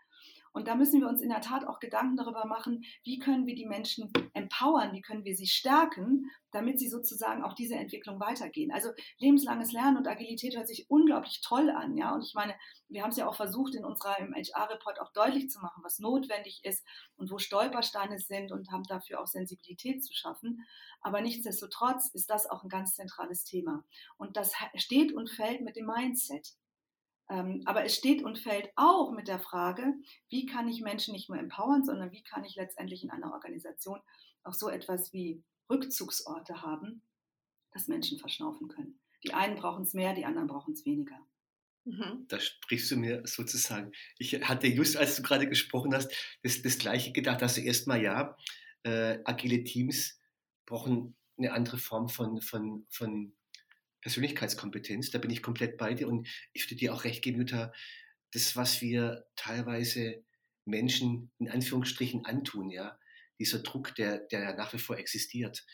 Und 0.56 0.68
da 0.68 0.75
müssen 0.75 1.02
wir 1.02 1.08
uns 1.08 1.20
in 1.20 1.28
der 1.28 1.42
Tat 1.42 1.66
auch 1.66 1.80
Gedanken 1.80 2.16
darüber 2.16 2.46
machen, 2.46 2.82
wie 3.04 3.18
können 3.18 3.44
wir 3.44 3.54
die 3.54 3.66
Menschen 3.66 4.10
empowern, 4.32 4.94
wie 4.94 5.02
können 5.02 5.22
wir 5.22 5.36
sie 5.36 5.46
stärken, 5.46 6.30
damit 6.50 6.78
sie 6.78 6.88
sozusagen 6.88 7.44
auch 7.44 7.52
diese 7.52 7.75
Entwicklung 7.75 8.18
weitergehen. 8.20 8.72
Also 8.72 8.88
lebenslanges 9.18 9.72
Lernen 9.72 9.98
und 9.98 10.08
Agilität 10.08 10.56
hört 10.56 10.66
sich 10.66 10.88
unglaublich 10.88 11.42
toll 11.42 11.68
an, 11.68 11.98
ja. 11.98 12.14
Und 12.14 12.25
ich 12.25 12.32
meine, 12.32 12.54
wir 12.88 13.02
haben 13.02 13.10
es 13.10 13.18
ja 13.18 13.28
auch 13.28 13.34
versucht, 13.34 13.75
in 13.75 13.84
unserer 13.84 14.14
HR-Report 14.14 14.98
auch 15.02 15.12
deutlich 15.12 15.50
zu 15.50 15.60
machen, 15.60 15.84
was 15.84 15.98
notwendig 15.98 16.60
ist 16.64 16.86
und 17.16 17.30
wo 17.30 17.36
Stolpersteine 17.36 18.18
sind 18.18 18.50
und 18.50 18.72
haben 18.72 18.84
dafür 18.84 19.20
auch 19.20 19.26
Sensibilität 19.26 20.02
zu 20.02 20.14
schaffen. 20.14 20.64
Aber 21.02 21.20
nichtsdestotrotz 21.20 22.08
ist 22.14 22.30
das 22.30 22.48
auch 22.48 22.62
ein 22.62 22.70
ganz 22.70 22.94
zentrales 22.94 23.44
Thema. 23.44 23.84
Und 24.16 24.38
das 24.38 24.54
steht 24.76 25.12
und 25.12 25.28
fällt 25.28 25.60
mit 25.60 25.76
dem 25.76 25.84
Mindset. 25.84 26.56
Ähm, 27.28 27.62
aber 27.64 27.85
es 27.85 27.97
steht 27.97 28.23
und 28.23 28.38
fällt 28.38 28.71
auch 28.76 29.11
mit 29.12 29.28
der 29.28 29.40
Frage, 29.40 29.95
wie 30.28 30.47
kann 30.47 30.68
ich 30.68 30.80
Menschen 30.80 31.12
nicht 31.12 31.28
nur 31.28 31.38
empowern, 31.38 31.85
sondern 31.85 32.12
wie 32.12 32.23
kann 32.23 32.45
ich 32.45 32.54
letztendlich 32.54 33.02
in 33.02 33.11
einer 33.11 33.33
Organisation 33.33 34.00
auch 34.45 34.54
so 34.54 34.68
etwas 34.68 35.12
wie 35.12 35.42
Rückzugsorte 35.68 36.62
haben, 36.62 37.02
dass 37.73 37.88
Menschen 37.88 38.18
verschnaufen 38.18 38.68
können. 38.68 39.00
Die 39.25 39.35
einen 39.35 39.56
brauchen 39.56 39.83
es 39.83 39.92
mehr, 39.92 40.14
die 40.14 40.25
anderen 40.25 40.47
brauchen 40.47 40.73
es 40.73 40.85
weniger. 40.85 41.18
Mhm. 41.85 42.26
Da 42.28 42.40
sprichst 42.40 42.90
du 42.90 42.97
mir 42.97 43.23
sozusagen. 43.26 43.92
Ich 44.18 44.35
hatte 44.49 44.66
just, 44.66 44.97
als 44.97 45.16
du 45.16 45.23
gerade 45.23 45.49
gesprochen 45.49 45.95
hast, 45.95 46.12
das, 46.42 46.62
das 46.62 46.78
Gleiche 46.78 47.12
gedacht. 47.12 47.42
Dass 47.42 47.54
du 47.54 47.61
erstmal 47.61 48.02
ja, 48.02 48.37
äh, 48.83 49.18
agile 49.25 49.62
Teams 49.64 50.21
brauchen 50.66 51.16
eine 51.38 51.52
andere 51.52 51.78
Form 51.78 52.09
von, 52.09 52.40
von, 52.40 52.87
von 52.90 53.36
Persönlichkeitskompetenz, 54.06 55.10
da 55.10 55.18
bin 55.18 55.32
ich 55.32 55.42
komplett 55.42 55.76
bei 55.78 55.92
dir 55.92 56.06
und 56.06 56.28
ich 56.52 56.64
würde 56.66 56.76
dir 56.76 56.94
auch 56.94 57.02
recht 57.02 57.25
geben, 57.25 57.38
Jutta, 57.38 57.72
das, 58.30 58.54
was 58.54 58.80
wir 58.80 59.26
teilweise 59.34 60.22
Menschen 60.64 61.32
in 61.38 61.48
Anführungsstrichen 61.48 62.25
antun, 62.25 62.70
ja, 62.70 63.00
dieser 63.40 63.58
Druck, 63.58 63.96
der, 63.96 64.20
der 64.28 64.54
nach 64.54 64.72
wie 64.72 64.78
vor 64.78 64.96
existiert. 64.96 65.66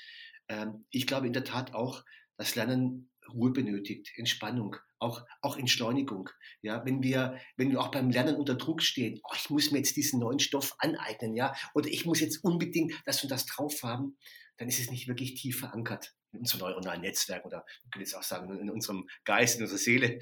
Ähm, 0.48 0.86
ich 0.88 1.06
glaube 1.06 1.26
in 1.26 1.34
der 1.34 1.44
Tat 1.44 1.74
auch, 1.74 2.06
dass 2.38 2.54
Lernen 2.54 3.10
Ruhe 3.28 3.50
benötigt, 3.50 4.10
Entspannung, 4.16 4.76
auch, 4.98 5.26
auch 5.42 5.58
Entschleunigung. 5.58 6.30
Ja, 6.62 6.86
wenn 6.86 7.02
wir, 7.02 7.38
wenn 7.58 7.70
wir 7.70 7.82
auch 7.82 7.90
beim 7.90 8.08
Lernen 8.08 8.36
unter 8.36 8.54
Druck 8.54 8.80
stehen, 8.80 9.20
oh, 9.24 9.34
ich 9.36 9.50
muss 9.50 9.72
mir 9.72 9.78
jetzt 9.78 9.94
diesen 9.94 10.20
neuen 10.20 10.38
Stoff 10.38 10.74
aneignen, 10.78 11.36
ja, 11.36 11.54
oder 11.74 11.88
ich 11.88 12.06
muss 12.06 12.20
jetzt 12.20 12.42
unbedingt 12.42 12.94
das 13.04 13.22
und 13.22 13.28
das 13.28 13.44
drauf 13.44 13.82
haben, 13.82 14.16
dann 14.56 14.68
ist 14.68 14.80
es 14.80 14.90
nicht 14.90 15.06
wirklich 15.06 15.34
tief 15.34 15.58
verankert 15.58 16.14
in 16.32 16.40
unserem 16.40 16.60
neuronalen 16.60 17.02
Netzwerk 17.02 17.44
oder 17.44 17.58
man 17.58 17.90
könnte 17.90 18.04
jetzt 18.04 18.14
auch 18.14 18.22
sagen, 18.22 18.58
in 18.58 18.70
unserem 18.70 19.08
Geist, 19.24 19.56
in 19.56 19.62
unserer 19.62 19.78
Seele. 19.78 20.18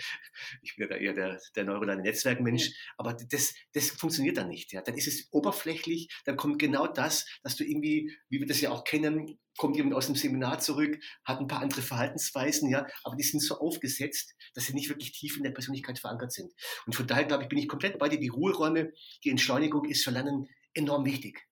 Ich 0.63 0.77
bin 0.77 0.89
ja 0.89 0.89
da 0.89 0.97
eher 0.97 1.15
der, 1.15 1.41
der 1.55 1.65
neuronale 1.65 2.03
Netzwerkmensch, 2.03 2.73
aber 2.97 3.15
das, 3.15 3.55
das 3.73 3.91
funktioniert 3.91 4.37
dann 4.37 4.49
nicht. 4.49 4.73
Ja. 4.73 4.83
Dann 4.83 4.97
ist 4.97 5.07
es 5.07 5.29
oberflächlich, 5.33 6.09
dann 6.25 6.37
kommt 6.37 6.59
genau 6.59 6.87
das, 6.87 7.27
dass 7.43 7.57
du 7.57 7.65
irgendwie, 7.65 8.17
wie 8.29 8.41
wir 8.41 8.47
das 8.47 8.61
ja 8.61 8.71
auch 8.71 8.85
kennen, 8.85 9.39
kommt 9.57 9.77
jemand 9.77 9.95
aus 9.95 10.07
dem 10.07 10.17
Seminar 10.17 10.59
zurück, 10.61 10.99
hat 11.25 11.41
ein 11.41 11.47
paar 11.47 11.61
andere 11.61 11.83
Verhaltensweisen, 11.83 12.71
ja, 12.71 12.87
aber 13.05 13.17
die 13.17 13.25
sind 13.25 13.41
so 13.41 13.59
aufgesetzt, 13.59 14.35
dass 14.55 14.67
sie 14.67 14.75
nicht 14.75 14.89
wirklich 14.89 15.13
tief 15.13 15.37
in 15.37 15.43
der 15.43 15.51
Persönlichkeit 15.51 15.99
verankert 15.99 16.33
sind. 16.33 16.53
Und 16.87 16.95
von 16.95 17.07
daher, 17.07 17.25
glaube 17.25 17.45
ich, 17.45 17.49
bin 17.49 17.59
ich 17.59 17.69
komplett 17.69 17.99
bei 17.99 18.09
dir. 18.09 18.19
Die 18.19 18.29
Ruheräume, 18.29 18.93
die 19.25 19.31
Entschleunigung 19.31 19.85
ist 19.85 20.05
für 20.05 20.11
Lernen 20.11 20.49
enorm 20.75 21.05
wichtig 21.05 21.50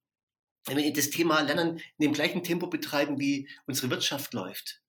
wenn 0.69 0.77
wir 0.77 0.93
das 0.93 1.11
Thema 1.11 1.41
Lernen 1.41 1.79
in 1.99 2.03
dem 2.05 2.13
gleichen 2.13 2.43
Tempo 2.43 2.67
betreiben, 2.67 3.19
wie 3.19 3.49
unsere 3.67 3.91
Wirtschaft 3.91 4.35
läuft, 4.35 4.83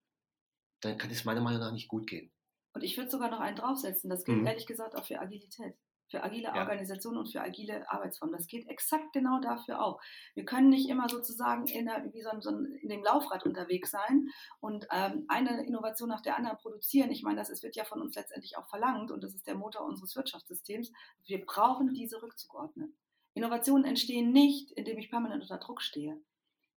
dann 0.81 0.97
kann 0.97 1.11
es 1.11 1.25
meiner 1.25 1.41
Meinung 1.41 1.59
nach 1.59 1.71
nicht 1.71 1.87
gut 1.87 2.07
gehen. 2.07 2.31
Und 2.73 2.83
ich 2.83 2.97
würde 2.97 3.09
sogar 3.09 3.29
noch 3.29 3.39
einen 3.39 3.57
draufsetzen. 3.57 4.09
Das 4.09 4.23
gilt 4.23 4.39
mhm. 4.39 4.47
ehrlich 4.47 4.67
gesagt 4.67 4.95
auch 4.95 5.05
für 5.05 5.19
Agilität, 5.19 5.75
für 6.09 6.23
agile 6.23 6.43
ja. 6.43 6.55
Organisationen 6.55 7.17
und 7.17 7.31
für 7.31 7.41
agile 7.41 7.89
Arbeitsformen. 7.91 8.37
Das 8.37 8.47
geht 8.47 8.67
exakt 8.67 9.11
genau 9.13 9.39
dafür 9.41 9.83
auch. 9.83 9.99
Wir 10.35 10.45
können 10.45 10.69
nicht 10.69 10.87
immer 10.89 11.09
sozusagen 11.09 11.65
in, 11.67 11.85
der, 11.85 12.11
so, 12.13 12.39
so 12.39 12.49
in 12.57 12.89
dem 12.89 13.03
Laufrad 13.03 13.45
unterwegs 13.45 13.91
sein 13.91 14.29
und 14.59 14.87
ähm, 14.91 15.25
eine 15.27 15.65
Innovation 15.65 16.09
nach 16.09 16.21
der 16.21 16.37
anderen 16.37 16.57
produzieren. 16.57 17.11
Ich 17.11 17.23
meine, 17.23 17.37
das 17.37 17.49
ist, 17.49 17.63
wird 17.63 17.75
ja 17.75 17.85
von 17.85 18.01
uns 18.01 18.15
letztendlich 18.15 18.57
auch 18.57 18.67
verlangt 18.69 19.11
und 19.11 19.23
das 19.23 19.33
ist 19.33 19.47
der 19.47 19.55
Motor 19.55 19.85
unseres 19.85 20.15
Wirtschaftssystems. 20.15 20.91
Wir 21.25 21.43
brauchen 21.43 21.93
diese 21.93 22.21
Rückzugordnen. 22.21 22.95
Innovationen 23.39 23.85
entstehen 23.85 24.33
nicht, 24.33 24.69
indem 24.73 24.97
ich 24.97 25.09
permanent 25.09 25.41
unter 25.41 25.59
Druck 25.59 25.81
stehe. 25.81 26.21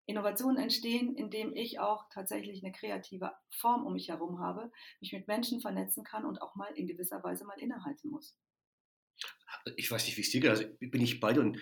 Innovationen 0.04 0.62
entstehen, 0.62 1.16
indem 1.16 1.56
ich 1.56 1.78
auch 1.78 2.04
tatsächlich 2.12 2.62
eine 2.62 2.70
kreative 2.70 3.32
Form 3.48 3.86
um 3.86 3.94
mich 3.94 4.10
herum 4.10 4.40
habe, 4.40 4.70
mich 5.00 5.10
mit 5.14 5.26
Menschen 5.26 5.62
vernetzen 5.62 6.04
kann 6.04 6.26
und 6.26 6.42
auch 6.42 6.56
mal 6.56 6.70
in 6.74 6.86
gewisser 6.86 7.24
Weise 7.24 7.46
mal 7.46 7.58
innehalten 7.58 8.10
muss. 8.10 8.36
Ich 9.76 9.90
weiß 9.90 10.04
nicht, 10.04 10.18
wie 10.18 10.20
es 10.20 10.28
dir 10.28 10.42
geht, 10.42 10.50
also 10.50 10.64
bin 10.80 11.00
ich 11.00 11.18
beide 11.18 11.40
und 11.40 11.58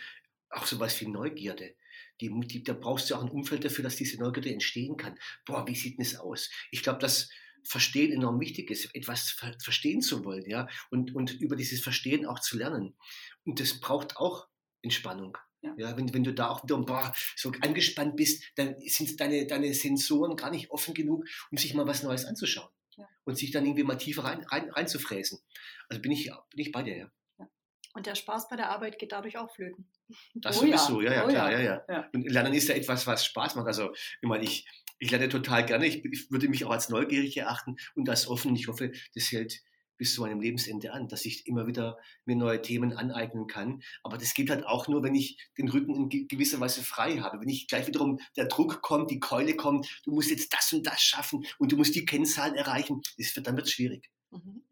auch 0.51 0.67
sowas 0.67 1.01
wie 1.01 1.07
Neugierde. 1.07 1.77
Die, 2.21 2.37
die, 2.41 2.65
da 2.65 2.73
brauchst 2.73 3.09
du 3.09 3.15
auch 3.15 3.23
ein 3.23 3.31
Umfeld 3.31 3.65
dafür, 3.65 3.85
dass 3.85 3.95
diese 3.95 4.19
Neugierde 4.19 4.53
entstehen 4.53 4.97
kann. 4.97 5.17
Boah, 5.47 5.65
wie 5.69 5.77
sieht 5.77 5.97
denn 5.97 6.05
das 6.05 6.17
aus? 6.17 6.51
Ich 6.73 6.83
glaube, 6.83 6.99
dass 6.99 7.31
Verstehen 7.63 8.13
enorm 8.13 8.41
wichtig 8.41 8.69
ist, 8.73 8.93
etwas 8.97 9.31
ver 9.31 9.55
verstehen 9.63 10.01
zu 10.01 10.25
wollen, 10.25 10.49
ja, 10.51 10.69
und, 10.91 11.15
und 11.15 11.33
über 11.41 11.55
dieses 11.55 11.83
Verstehen 11.83 12.27
auch 12.27 12.41
zu 12.41 12.57
lernen. 12.57 12.97
Und 13.45 13.61
das 13.61 13.79
braucht 13.79 14.17
auch 14.17 14.49
Entspannung. 14.83 15.37
Ja. 15.61 15.75
ja, 15.77 15.97
wenn, 15.97 16.15
wenn 16.15 16.23
du 16.23 16.33
da 16.33 16.51
auch 16.51 16.63
wieder 16.63 16.79
boah, 16.79 17.13
so 17.35 17.53
angespannt 17.63 18.17
bist, 18.17 18.45
dann 18.55 18.77
sind 18.81 19.21
deine, 19.21 19.47
deine 19.47 19.75
Sensoren 19.75 20.37
gar 20.37 20.51
nicht 20.51 20.71
offen 20.71 20.95
genug, 20.95 21.27
um 21.51 21.59
sich 21.59 21.75
mal 21.75 21.87
was 21.87 22.05
Neues 22.05 22.25
anzuschauen 22.25 22.71
ja. 22.97 23.09
und 23.25 23.37
sich 23.37 23.51
dann 23.51 23.65
irgendwie 23.65 23.83
mal 23.83 23.97
tiefer 23.97 24.25
rein, 24.25 24.45
rein, 24.45 24.71
reinzufräsen. 24.71 25.41
Also 25.89 26.01
bin 26.01 26.13
ich, 26.13 26.31
bin 26.51 26.61
ich 26.61 26.71
bei 26.71 26.83
dir, 26.83 26.97
ja. 26.97 27.11
ja. 27.39 27.49
Und 27.95 28.07
der 28.07 28.15
Spaß 28.15 28.49
bei 28.49 28.57
der 28.57 28.71
Arbeit 28.71 28.99
geht 28.99 29.13
dadurch 29.13 29.37
auch 29.37 29.53
flöten. 29.53 29.89
Das 30.35 30.59
oh, 30.59 30.61
sowieso, 30.61 31.01
ja, 31.01 31.13
ja, 31.13 31.25
oh, 31.25 31.29
klar, 31.29 31.51
ja. 31.51 31.61
Ja, 31.61 31.85
ja. 31.89 32.09
Und 32.13 32.31
Lernen 32.31 32.55
ist 32.55 32.69
ja 32.69 32.75
etwas, 32.75 33.07
was 33.07 33.25
Spaß 33.25 33.57
macht. 33.57 33.67
Also, 33.67 33.93
ich 33.93 34.29
meine, 34.29 34.45
ich, 34.45 34.67
ich 34.99 35.11
lerne 35.11 35.29
total 35.29 35.67
gerne. 35.67 35.87
Ich, 35.87 36.05
ich 36.05 36.31
würde 36.31 36.49
mich 36.49 36.65
auch 36.65 36.71
als 36.71 36.89
neugierig 36.89 37.37
erachten 37.37 37.77
und 37.95 38.09
als 38.09 38.29
offen. 38.29 38.55
Ich 38.55 38.69
hoffe, 38.69 38.93
das 39.15 39.33
hält 39.33 39.61
bis 39.99 40.15
zu 40.15 40.23
meinem 40.23 40.41
Lebensende 40.41 40.93
an, 40.93 41.09
dass 41.09 41.25
ich 41.25 41.47
immer 41.47 41.67
wieder 41.67 41.99
mir 42.25 42.37
neue 42.37 42.63
Themen 42.63 42.97
aneignen 42.97 43.47
kann. 43.47 43.83
Aber 44.03 44.17
das 44.17 44.33
geht 44.33 44.49
halt 44.51 44.65
auch 44.67 44.89
nur, 44.89 45.03
wenn 45.03 45.15
ich 45.15 45.39
den 45.59 45.69
Rücken 45.69 46.11
in 46.11 46.29
gewisser 46.29 46.61
Weise 46.61 46.83
frei 46.83 47.19
habe. 47.19 47.41
Wenn 47.41 47.49
ich 47.49 47.67
gleich 47.67 47.87
wiederum 47.87 48.19
der 48.37 48.47
Druck 48.47 48.81
kommt, 48.81 49.11
die 49.11 49.21
Keule 49.21 49.57
kommt, 49.57 50.01
du 50.05 50.13
musst 50.13 50.31
jetzt 50.31 50.55
das 50.55 50.73
und 50.73 50.87
das 50.87 51.03
schaffen 51.03 51.45
und 51.59 51.73
du 51.73 51.77
musst 51.77 51.95
die 51.95 52.07
Kennzahlen 52.07 52.55
erreichen, 52.55 53.03
das 53.19 53.35
wird, 53.37 53.47
dann 53.47 53.57
wird 53.57 53.67
es 53.67 53.73
schwierig. 53.73 54.09
Mhm. 54.31 54.63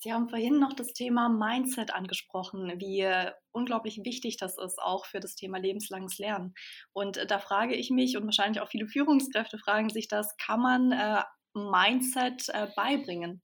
Sie 0.00 0.12
haben 0.12 0.28
vorhin 0.28 0.60
noch 0.60 0.74
das 0.74 0.92
Thema 0.92 1.28
Mindset 1.28 1.92
angesprochen, 1.92 2.72
wie 2.78 3.04
unglaublich 3.50 4.00
wichtig 4.04 4.36
das 4.36 4.56
ist, 4.56 4.78
auch 4.78 5.06
für 5.06 5.18
das 5.18 5.34
Thema 5.34 5.58
lebenslanges 5.58 6.18
Lernen. 6.18 6.54
Und 6.92 7.16
äh, 7.16 7.26
da 7.26 7.40
frage 7.40 7.74
ich 7.74 7.90
mich 7.90 8.16
und 8.16 8.24
wahrscheinlich 8.24 8.60
auch 8.62 8.68
viele 8.68 8.86
Führungskräfte 8.86 9.58
fragen 9.58 9.90
sich 9.90 10.06
das, 10.06 10.36
kann 10.36 10.60
man 10.60 10.92
äh, 10.92 11.22
Mindset 11.52 12.48
äh, 12.50 12.68
beibringen? 12.76 13.42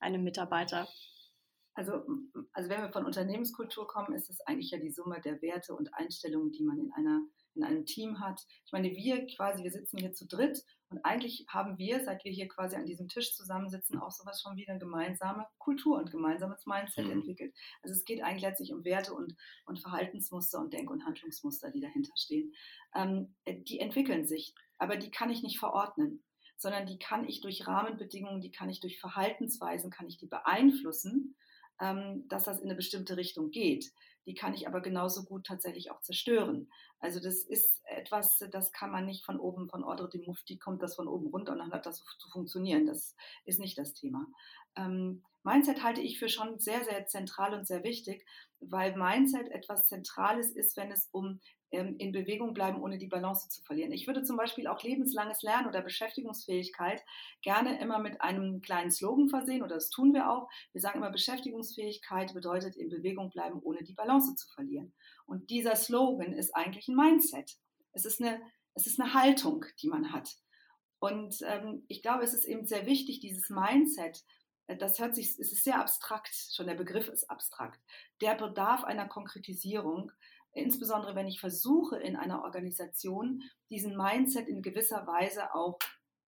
Einem 0.00 0.24
Mitarbeiter? 0.24 0.88
Also, 1.76 1.92
also 2.54 2.70
wenn 2.70 2.80
wir 2.80 2.90
von 2.90 3.04
Unternehmenskultur 3.04 3.86
kommen, 3.86 4.14
ist 4.14 4.30
es 4.30 4.40
eigentlich 4.46 4.70
ja 4.70 4.78
die 4.78 4.90
Summe 4.90 5.20
der 5.20 5.42
Werte 5.42 5.74
und 5.74 5.92
Einstellungen, 5.92 6.50
die 6.50 6.64
man 6.64 6.78
in, 6.78 6.90
einer, 6.92 7.20
in 7.54 7.64
einem 7.64 7.84
Team 7.84 8.18
hat. 8.18 8.40
Ich 8.64 8.72
meine, 8.72 8.90
wir 8.92 9.26
quasi, 9.26 9.62
wir 9.62 9.70
sitzen 9.70 9.98
hier 9.98 10.14
zu 10.14 10.26
dritt 10.26 10.64
und 10.88 11.04
eigentlich 11.04 11.44
haben 11.50 11.76
wir, 11.76 12.02
seit 12.02 12.24
wir 12.24 12.32
hier 12.32 12.48
quasi 12.48 12.76
an 12.76 12.86
diesem 12.86 13.08
Tisch 13.08 13.34
zusammensitzen, 13.34 13.98
auch 13.98 14.10
sowas 14.10 14.40
schon 14.40 14.56
wieder 14.56 14.70
eine 14.70 14.80
gemeinsame 14.80 15.46
Kultur 15.58 15.98
und 15.98 16.10
gemeinsames 16.10 16.64
Mindset 16.64 17.06
mhm. 17.06 17.12
entwickelt. 17.12 17.54
Also 17.82 17.92
es 17.92 18.06
geht 18.06 18.22
eigentlich 18.22 18.42
letztlich 18.42 18.72
um 18.72 18.82
Werte 18.82 19.12
und, 19.12 19.36
und 19.66 19.78
Verhaltensmuster 19.78 20.58
und 20.60 20.72
Denk- 20.72 20.90
und 20.90 21.04
Handlungsmuster, 21.04 21.70
die 21.70 21.80
dahinter 21.80 22.12
stehen. 22.16 22.54
Ähm, 22.94 23.34
die 23.46 23.80
entwickeln 23.80 24.26
sich, 24.26 24.54
aber 24.78 24.96
die 24.96 25.10
kann 25.10 25.28
ich 25.28 25.42
nicht 25.42 25.58
verordnen. 25.58 26.22
Sondern 26.56 26.86
die 26.86 26.98
kann 26.98 27.26
ich 27.28 27.40
durch 27.40 27.66
Rahmenbedingungen, 27.66 28.40
die 28.40 28.50
kann 28.50 28.70
ich 28.70 28.80
durch 28.80 28.98
Verhaltensweisen, 28.98 29.90
kann 29.90 30.08
ich 30.08 30.18
die 30.18 30.26
beeinflussen, 30.26 31.36
ähm, 31.80 32.26
dass 32.28 32.44
das 32.44 32.60
in 32.60 32.66
eine 32.66 32.74
bestimmte 32.74 33.16
Richtung 33.16 33.50
geht. 33.50 33.92
Die 34.26 34.34
kann 34.34 34.54
ich 34.54 34.66
aber 34.66 34.80
genauso 34.80 35.24
gut 35.24 35.46
tatsächlich 35.46 35.90
auch 35.90 36.00
zerstören. 36.00 36.68
Also 36.98 37.20
das 37.20 37.44
ist 37.44 37.82
etwas, 37.84 38.38
das 38.50 38.72
kann 38.72 38.90
man 38.90 39.06
nicht 39.06 39.24
von 39.24 39.38
oben, 39.38 39.68
von 39.68 39.84
Ordre 39.84 40.08
de 40.08 40.26
Mufti 40.26 40.58
kommt 40.58 40.82
das 40.82 40.96
von 40.96 41.06
oben 41.06 41.28
runter 41.28 41.52
und 41.52 41.58
dann 41.58 41.72
hat 41.72 41.86
das 41.86 42.02
zu 42.18 42.28
funktionieren. 42.30 42.86
Das 42.86 43.14
ist 43.44 43.60
nicht 43.60 43.78
das 43.78 43.94
Thema. 43.94 44.26
Ähm, 44.74 45.22
Mindset 45.44 45.84
halte 45.84 46.00
ich 46.00 46.18
für 46.18 46.28
schon 46.28 46.58
sehr, 46.58 46.82
sehr 46.82 47.06
zentral 47.06 47.54
und 47.54 47.68
sehr 47.68 47.84
wichtig, 47.84 48.26
weil 48.58 48.96
Mindset 48.96 49.48
etwas 49.48 49.86
Zentrales 49.86 50.50
ist, 50.50 50.76
wenn 50.76 50.90
es 50.90 51.08
um 51.12 51.40
in 51.76 52.12
Bewegung 52.12 52.54
bleiben, 52.54 52.80
ohne 52.80 52.98
die 52.98 53.06
Balance 53.06 53.48
zu 53.48 53.62
verlieren. 53.62 53.92
Ich 53.92 54.06
würde 54.06 54.22
zum 54.22 54.36
Beispiel 54.36 54.66
auch 54.66 54.82
lebenslanges 54.82 55.42
Lernen 55.42 55.68
oder 55.68 55.82
Beschäftigungsfähigkeit 55.82 57.02
gerne 57.42 57.80
immer 57.80 57.98
mit 57.98 58.20
einem 58.20 58.60
kleinen 58.60 58.90
Slogan 58.90 59.28
versehen, 59.28 59.62
oder 59.62 59.76
das 59.76 59.90
tun 59.90 60.14
wir 60.14 60.30
auch. 60.30 60.48
Wir 60.72 60.80
sagen 60.80 60.98
immer, 60.98 61.10
Beschäftigungsfähigkeit 61.10 62.34
bedeutet 62.34 62.76
in 62.76 62.88
Bewegung 62.88 63.30
bleiben, 63.30 63.60
ohne 63.62 63.82
die 63.84 63.94
Balance 63.94 64.34
zu 64.34 64.48
verlieren. 64.48 64.92
Und 65.26 65.50
dieser 65.50 65.76
Slogan 65.76 66.32
ist 66.32 66.54
eigentlich 66.54 66.88
ein 66.88 66.96
Mindset. 66.96 67.56
Es 67.92 68.04
ist 68.04 68.20
eine, 68.20 68.40
es 68.74 68.86
ist 68.86 69.00
eine 69.00 69.14
Haltung, 69.14 69.64
die 69.80 69.88
man 69.88 70.12
hat. 70.12 70.36
Und 70.98 71.42
ähm, 71.46 71.84
ich 71.88 72.02
glaube, 72.02 72.24
es 72.24 72.34
ist 72.34 72.44
eben 72.44 72.66
sehr 72.66 72.86
wichtig, 72.86 73.20
dieses 73.20 73.50
Mindset, 73.50 74.24
äh, 74.66 74.76
das 74.76 74.98
hört 74.98 75.14
sich, 75.14 75.38
es 75.38 75.52
ist 75.52 75.64
sehr 75.64 75.80
abstrakt, 75.80 76.34
schon 76.54 76.66
der 76.66 76.74
Begriff 76.74 77.08
ist 77.08 77.28
abstrakt. 77.30 77.80
Der 78.20 78.34
bedarf 78.34 78.84
einer 78.84 79.08
Konkretisierung, 79.08 80.12
insbesondere 80.56 81.14
wenn 81.14 81.26
ich 81.26 81.40
versuche, 81.40 81.98
in 81.98 82.16
einer 82.16 82.42
Organisation 82.42 83.42
diesen 83.70 83.96
Mindset 83.96 84.48
in 84.48 84.62
gewisser 84.62 85.06
Weise 85.06 85.54
auch 85.54 85.78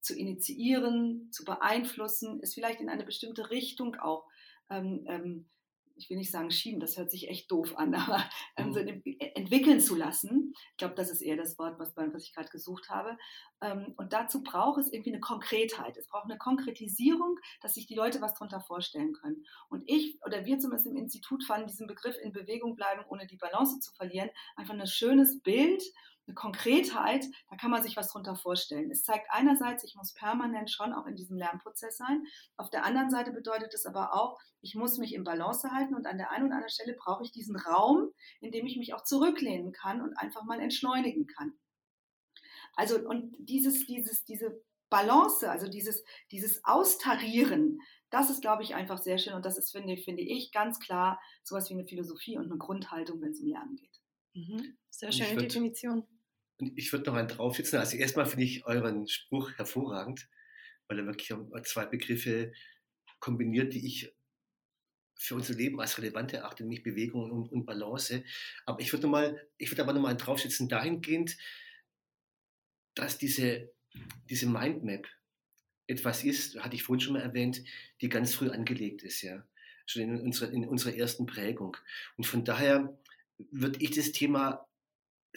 zu 0.02 0.16
initiieren, 0.16 1.30
zu 1.32 1.44
beeinflussen, 1.44 2.40
es 2.42 2.54
vielleicht 2.54 2.82
in 2.82 2.90
eine 2.90 3.04
bestimmte 3.04 3.50
Richtung 3.50 3.96
auch 3.96 4.26
ähm, 4.70 5.06
ähm, 5.08 5.50
ich 5.98 6.10
will 6.10 6.18
nicht 6.18 6.32
sagen 6.32 6.52
schieben, 6.52 6.80
das 6.80 6.98
hört 6.98 7.12
sich 7.12 7.30
echt 7.30 7.52
doof 7.52 7.78
an, 7.78 7.94
aber 7.96 8.24
ähm, 8.56 8.74
so 8.74 8.80
mhm. 8.80 9.02
entwickeln 9.36 9.80
zu 9.80 9.96
lassen. 9.96 10.54
Ich 10.72 10.78
glaube, 10.78 10.96
das 10.96 11.10
ist 11.10 11.22
eher 11.22 11.38
das 11.38 11.58
Wort, 11.58 11.80
was, 11.80 11.96
was 11.96 12.24
ich 12.24 12.34
gerade 12.34 12.50
gesucht 12.50 12.90
habe. 12.90 13.18
Ähm, 13.62 13.94
und 13.98 14.14
dazu 14.14 14.44
braucht 14.44 14.80
es 14.80 14.92
irgendwie 14.92 15.12
eine 15.12 15.20
Konkretheit. 15.20 15.98
Es 15.98 16.08
braucht 16.08 16.26
eine 16.26 16.38
Konkretisierung, 16.38 17.38
dass 17.62 17.74
sich 17.74 17.88
die 17.88 17.96
Leute 17.96 18.22
was 18.22 18.34
darunter 18.34 18.62
vorstellen 18.62 19.14
können. 19.14 19.46
Und 19.70 19.84
ich 19.88 20.20
oder 20.26 20.46
wir 20.46 20.60
zumindest 20.60 20.88
im 20.88 20.96
Institut 20.96 21.44
fanden 21.44 21.68
diesen 21.68 21.88
Begriff 21.88 22.16
in 22.22 22.32
Bewegung 22.32 22.76
bleiben, 22.76 23.04
ohne 23.10 23.28
die 23.28 23.38
Balance 23.38 23.80
zu 23.80 23.94
verlieren, 23.94 24.30
einfach 24.56 24.74
ein 24.74 24.88
schönes 24.88 25.42
Bild 25.42 25.84
eine 26.28 26.36
Konkretheit, 26.36 27.26
da 27.50 27.56
kann 27.56 27.72
man 27.72 27.82
sich 27.82 27.96
was 27.96 28.10
drunter 28.12 28.36
vorstellen. 28.36 28.92
Es 28.92 29.04
zeigt 29.04 29.28
einerseits, 29.30 29.84
ich 29.84 29.96
muss 29.96 30.14
permanent 30.14 30.70
schon 30.70 30.94
auch 30.94 31.06
in 31.06 31.16
diesem 31.16 31.38
Lernprozess 31.38 31.98
sein. 31.98 32.24
Auf 32.58 32.70
der 32.70 32.84
anderen 32.84 33.10
Seite 33.10 33.32
bedeutet 33.32 33.74
es 33.74 33.86
aber 33.86 34.14
auch, 34.14 34.38
ich 34.62 34.76
muss 34.76 34.98
mich 34.98 35.14
im 35.14 35.24
Balance 35.24 35.72
halten 35.72 35.96
und 35.96 36.06
an 36.06 36.18
der 36.18 36.32
einen 36.32 36.48
oder 36.48 36.56
anderen 36.56 36.74
Stelle 36.74 36.96
brauche 36.98 37.24
ich 37.24 37.32
diesen 37.32 37.56
Raum, 37.56 38.10
in 38.42 38.52
dem 38.52 38.66
ich 38.66 38.78
mich 38.78 38.94
auch 38.94 39.04
zurücklehnen 39.04 39.72
kann 39.72 40.02
und 40.02 40.18
einfach 40.18 40.44
mal 40.44 40.60
entschleunigen 40.60 41.28
kann. 41.28 41.54
Also, 42.76 43.00
und 43.00 43.36
dieses, 43.40 43.86
dieses, 43.86 44.26
diese 44.26 44.62
Balance, 44.90 45.50
also 45.50 45.68
dieses, 45.68 46.04
dieses 46.32 46.64
Austarieren, 46.64 47.80
das 48.10 48.30
ist, 48.30 48.42
glaube 48.42 48.64
ich, 48.64 48.76
einfach 48.76 48.98
sehr 48.98 49.18
schön 49.18 49.34
und 49.34 49.46
das 49.46 49.58
ist, 49.58 49.72
finde, 49.72 49.98
finde 49.98 50.22
ich, 50.22 50.52
ganz 50.52 50.80
klar 50.80 51.20
sowas 51.44 51.70
wie 51.70 51.74
eine 51.74 51.86
Philosophie 51.86 52.38
und 52.38 52.46
eine 52.46 52.58
Grundhaltung, 52.58 53.22
wenn 53.22 53.32
es 53.32 53.42
um 53.42 53.48
Lernen 53.48 53.76
geht. 53.76 54.02
Mhm. 54.34 54.78
Sehr 54.90 55.12
schöne 55.12 55.36
Definition. 55.42 56.06
Und 56.60 56.78
ich 56.78 56.92
würde 56.92 57.10
noch 57.10 57.18
einen 57.18 57.28
draufsetzen. 57.28 57.80
Also 57.80 57.98
erstmal 57.98 58.26
finde 58.26 58.46
ich 58.46 58.66
euren 58.66 59.08
Spruch 59.08 59.52
hervorragend, 59.58 60.28
weil 60.88 61.00
er 61.00 61.06
wirklich 61.06 61.32
zwei 61.64 61.86
Begriffe 61.86 62.54
kombiniert, 63.20 63.74
die 63.74 63.86
ich 63.86 64.14
für 65.20 65.36
unser 65.36 65.56
Leben 65.56 65.80
als 65.82 65.98
relevant 65.98 66.34
erachte, 66.34 66.64
nämlich 66.64 66.84
Bewegung 66.84 67.32
und, 67.32 67.52
und 67.52 67.66
Balance. 67.66 68.24
Aber 68.66 68.80
ich 68.80 68.94
würde 68.94 69.08
mal, 69.08 69.48
ich 69.58 69.72
würde 69.72 69.84
aber 69.84 69.94
noch 69.94 70.02
mal 70.02 70.16
draufsetzen 70.16 70.70
dahingehend, 70.70 71.38
dass 72.94 73.18
diese, 73.18 73.72
diese 74.30 74.48
Mindmap 74.48 75.08
etwas 75.88 76.24
ist, 76.24 76.60
hatte 76.60 76.76
ich 76.76 76.84
vorhin 76.84 77.00
schon 77.00 77.14
mal 77.14 77.22
erwähnt, 77.22 77.64
die 78.02 78.10
ganz 78.10 78.36
früh 78.36 78.50
angelegt 78.50 79.04
ist, 79.04 79.22
ja. 79.22 79.46
Schon 79.86 80.02
in 80.02 80.20
unserer, 80.20 80.52
in 80.52 80.68
unserer 80.68 80.96
ersten 80.96 81.26
Prägung. 81.26 81.78
Und 82.18 82.26
von 82.26 82.44
daher 82.44 83.00
würde 83.52 83.82
ich 83.82 83.92
das 83.92 84.12
Thema 84.12 84.67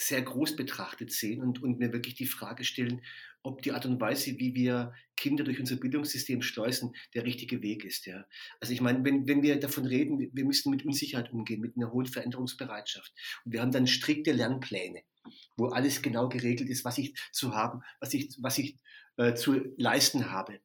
sehr 0.01 0.23
groß 0.23 0.57
betrachtet 0.57 1.13
sehen 1.13 1.43
und, 1.43 1.63
und 1.63 1.79
mir 1.79 1.93
wirklich 1.93 2.15
die 2.15 2.27
Frage 2.27 2.65
stellen, 2.65 3.03
ob 3.43 3.63
die 3.63 3.73
Art 3.73 3.87
und 3.87 4.01
Weise, 4.01 4.39
wie 4.39 4.55
wir 4.55 4.93
Kinder 5.17 5.45
durch 5.45 5.61
unser 5.61 5.77
Bildungssystem 5.77 6.43
schleusen, 6.43 6.95
der 7.15 7.25
richtige 7.25 7.63
Weg 7.63 7.85
ist. 7.85 8.07
Ja. 8.07 8.27
Also 8.61 8.73
ich 8.73 8.81
meine, 8.81 9.05
wenn, 9.05 9.27
wenn 9.29 9.43
wir 9.43 9.59
davon 9.59 9.87
reden, 9.87 10.31
wir 10.33 10.45
müssen 10.45 10.71
mit 10.71 10.85
Unsicherheit 10.85 11.33
umgehen, 11.33 11.61
mit 11.61 11.77
einer 11.77 11.93
hohen 11.93 12.07
Veränderungsbereitschaft. 12.07 13.13
Und 13.45 13.53
wir 13.53 13.63
haben 13.63 13.73
dann 13.73 13.87
strikte 13.87 14.33
Lernpläne, 14.33 15.03
wo 15.57 15.67
alles 15.67 16.03
genau 16.03 16.29
geregelt 16.29 16.69
ist, 16.69 16.85
was 16.85 16.99
ich 16.99 17.15
zu 17.33 17.55
haben, 17.55 17.83
was 18.01 18.15
ich, 18.15 18.31
was 18.41 18.59
ich 18.59 18.79
äh, 19.17 19.35
zu 19.35 19.75
leisten 19.77 20.31
habe 20.31 20.61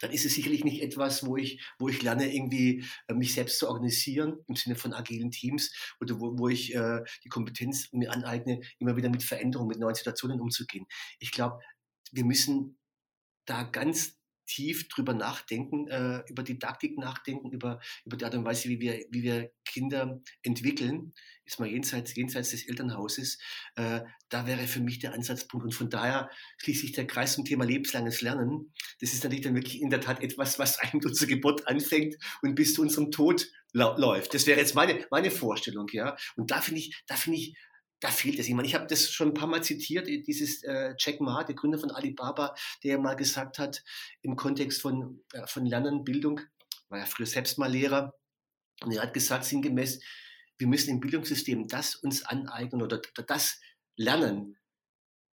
dann 0.00 0.10
ist 0.10 0.24
es 0.24 0.34
sicherlich 0.34 0.64
nicht 0.64 0.82
etwas, 0.82 1.24
wo 1.24 1.36
ich, 1.36 1.62
wo 1.78 1.88
ich 1.88 2.02
lerne, 2.02 2.32
irgendwie 2.34 2.84
äh, 3.08 3.14
mich 3.14 3.34
selbst 3.34 3.58
zu 3.58 3.68
organisieren 3.68 4.38
im 4.48 4.56
Sinne 4.56 4.76
von 4.76 4.92
agilen 4.92 5.30
Teams 5.30 5.72
oder 6.00 6.18
wo, 6.20 6.38
wo 6.38 6.48
ich 6.48 6.74
äh, 6.74 7.00
die 7.24 7.28
Kompetenz 7.28 7.92
mir 7.92 8.12
aneigne, 8.12 8.60
immer 8.78 8.96
wieder 8.96 9.08
mit 9.08 9.22
Veränderungen, 9.22 9.68
mit 9.68 9.78
neuen 9.78 9.94
Situationen 9.94 10.40
umzugehen. 10.40 10.86
Ich 11.18 11.30
glaube, 11.30 11.60
wir 12.12 12.24
müssen 12.24 12.78
da 13.46 13.62
ganz 13.62 14.19
tief 14.50 14.88
drüber 14.88 15.14
nachdenken, 15.14 15.86
äh, 15.88 16.24
über 16.28 16.42
Didaktik 16.42 16.98
nachdenken, 16.98 17.52
über, 17.52 17.80
über 18.04 18.16
die 18.16 18.24
Art 18.24 18.34
und 18.34 18.44
Weise, 18.44 18.68
wie 18.68 18.80
wir, 18.80 19.04
wie 19.10 19.22
wir 19.22 19.52
Kinder 19.64 20.20
entwickeln, 20.42 21.12
ist 21.44 21.60
mal 21.60 21.68
jenseits, 21.68 22.16
jenseits 22.16 22.50
des 22.50 22.68
Elternhauses, 22.68 23.38
äh, 23.76 24.00
da 24.28 24.46
wäre 24.46 24.66
für 24.66 24.80
mich 24.80 24.98
der 24.98 25.14
Ansatzpunkt. 25.14 25.64
Und 25.64 25.72
von 25.72 25.88
daher 25.88 26.30
schließt 26.58 26.80
sich 26.80 26.92
der 26.92 27.06
Kreis 27.06 27.34
zum 27.34 27.44
Thema 27.44 27.64
lebenslanges 27.64 28.22
Lernen. 28.22 28.72
Das 29.00 29.12
ist 29.12 29.22
natürlich 29.22 29.44
dann 29.44 29.54
wirklich 29.54 29.80
in 29.80 29.90
der 29.90 30.00
Tat 30.00 30.20
etwas, 30.20 30.58
was 30.58 30.78
einem 30.78 31.00
unser 31.04 31.26
Geburt 31.26 31.68
anfängt 31.68 32.16
und 32.42 32.56
bis 32.56 32.74
zu 32.74 32.82
unserem 32.82 33.12
Tod 33.12 33.46
läuft. 33.72 34.34
Das 34.34 34.46
wäre 34.46 34.58
jetzt 34.58 34.74
meine, 34.74 35.06
meine 35.12 35.30
Vorstellung, 35.30 35.86
ja. 35.92 36.16
Und 36.34 36.50
da 36.50 36.60
finde 36.60 36.80
ich, 36.80 37.02
da 37.06 37.14
finde 37.14 37.38
ich, 37.38 37.56
da 38.00 38.08
fehlt 38.08 38.38
es. 38.38 38.48
Meine, 38.48 38.66
ich 38.66 38.74
habe 38.74 38.86
das 38.86 39.10
schon 39.10 39.28
ein 39.28 39.34
paar 39.34 39.46
Mal 39.46 39.62
zitiert, 39.62 40.08
dieses 40.08 40.62
äh, 40.64 40.94
Jack 40.98 41.20
Ma, 41.20 41.44
der 41.44 41.54
Gründer 41.54 41.78
von 41.78 41.90
Alibaba, 41.90 42.54
der 42.82 42.98
mal 42.98 43.14
gesagt 43.14 43.58
hat, 43.58 43.84
im 44.22 44.36
Kontext 44.36 44.80
von, 44.80 45.22
äh, 45.32 45.46
von 45.46 45.66
Lernen, 45.66 46.04
Bildung, 46.04 46.40
war 46.88 46.98
ja 46.98 47.06
früher 47.06 47.26
selbst 47.26 47.58
mal 47.58 47.70
Lehrer, 47.70 48.14
und 48.82 48.92
er 48.92 49.02
hat 49.02 49.14
gesagt, 49.14 49.44
sinngemäß, 49.44 50.00
wir 50.56 50.66
müssen 50.66 50.90
im 50.90 51.00
Bildungssystem 51.00 51.68
das 51.68 51.94
uns 51.94 52.22
aneignen 52.22 52.82
oder 52.82 53.00
das 53.26 53.60
lernen, 53.96 54.58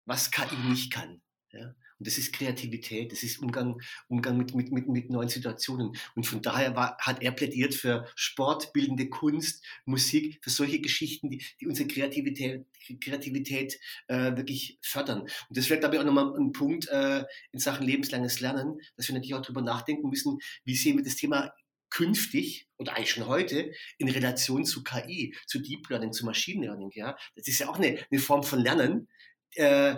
was 0.05 0.31
KI 0.31 0.55
nicht 0.69 0.91
kann. 0.91 1.21
Ja? 1.51 1.73
Und 1.99 2.07
das 2.07 2.17
ist 2.17 2.33
Kreativität, 2.33 3.11
das 3.11 3.23
ist 3.23 3.39
Umgang, 3.39 3.81
Umgang 4.07 4.37
mit, 4.37 4.53
mit, 4.53 4.71
mit, 4.71 4.87
mit 4.87 5.09
neuen 5.09 5.29
Situationen. 5.29 5.91
Und 6.15 6.25
von 6.25 6.41
daher 6.41 6.75
war, 6.75 6.97
hat 6.99 7.21
er 7.21 7.31
plädiert 7.31 7.73
für 7.73 8.07
Sport, 8.15 8.71
bildende 8.73 9.09
Kunst, 9.09 9.63
Musik, 9.85 10.39
für 10.41 10.49
solche 10.49 10.79
Geschichten, 10.79 11.29
die, 11.29 11.43
die 11.59 11.67
unsere 11.67 11.87
Kreativität, 11.87 12.65
Kreativität 13.01 13.79
äh, 14.07 14.35
wirklich 14.35 14.77
fördern. 14.81 15.21
Und 15.21 15.57
das 15.57 15.69
wäre, 15.69 15.79
glaube 15.79 15.95
ich, 15.95 16.01
auch 16.01 16.05
nochmal 16.05 16.33
ein 16.37 16.51
Punkt 16.51 16.87
äh, 16.89 17.23
in 17.51 17.59
Sachen 17.59 17.85
lebenslanges 17.85 18.39
Lernen, 18.39 18.79
dass 18.95 19.07
wir 19.07 19.15
natürlich 19.15 19.35
auch 19.35 19.41
darüber 19.41 19.61
nachdenken 19.61 20.09
müssen, 20.09 20.39
wie 20.63 20.75
sehen 20.75 20.97
wir 20.97 21.03
das 21.03 21.15
Thema 21.15 21.53
künftig 21.89 22.67
oder 22.77 22.95
eigentlich 22.95 23.11
schon 23.11 23.27
heute 23.27 23.71
in 23.97 24.09
Relation 24.09 24.65
zu 24.65 24.83
KI, 24.83 25.35
zu 25.45 25.59
Deep 25.59 25.89
Learning, 25.89 26.11
zu 26.11 26.25
Machine 26.25 26.65
Learning. 26.65 26.91
Ja? 26.93 27.17
Das 27.35 27.47
ist 27.47 27.59
ja 27.59 27.69
auch 27.69 27.77
eine, 27.77 27.97
eine 28.11 28.19
Form 28.19 28.43
von 28.43 28.59
Lernen, 28.59 29.07
äh, 29.55 29.95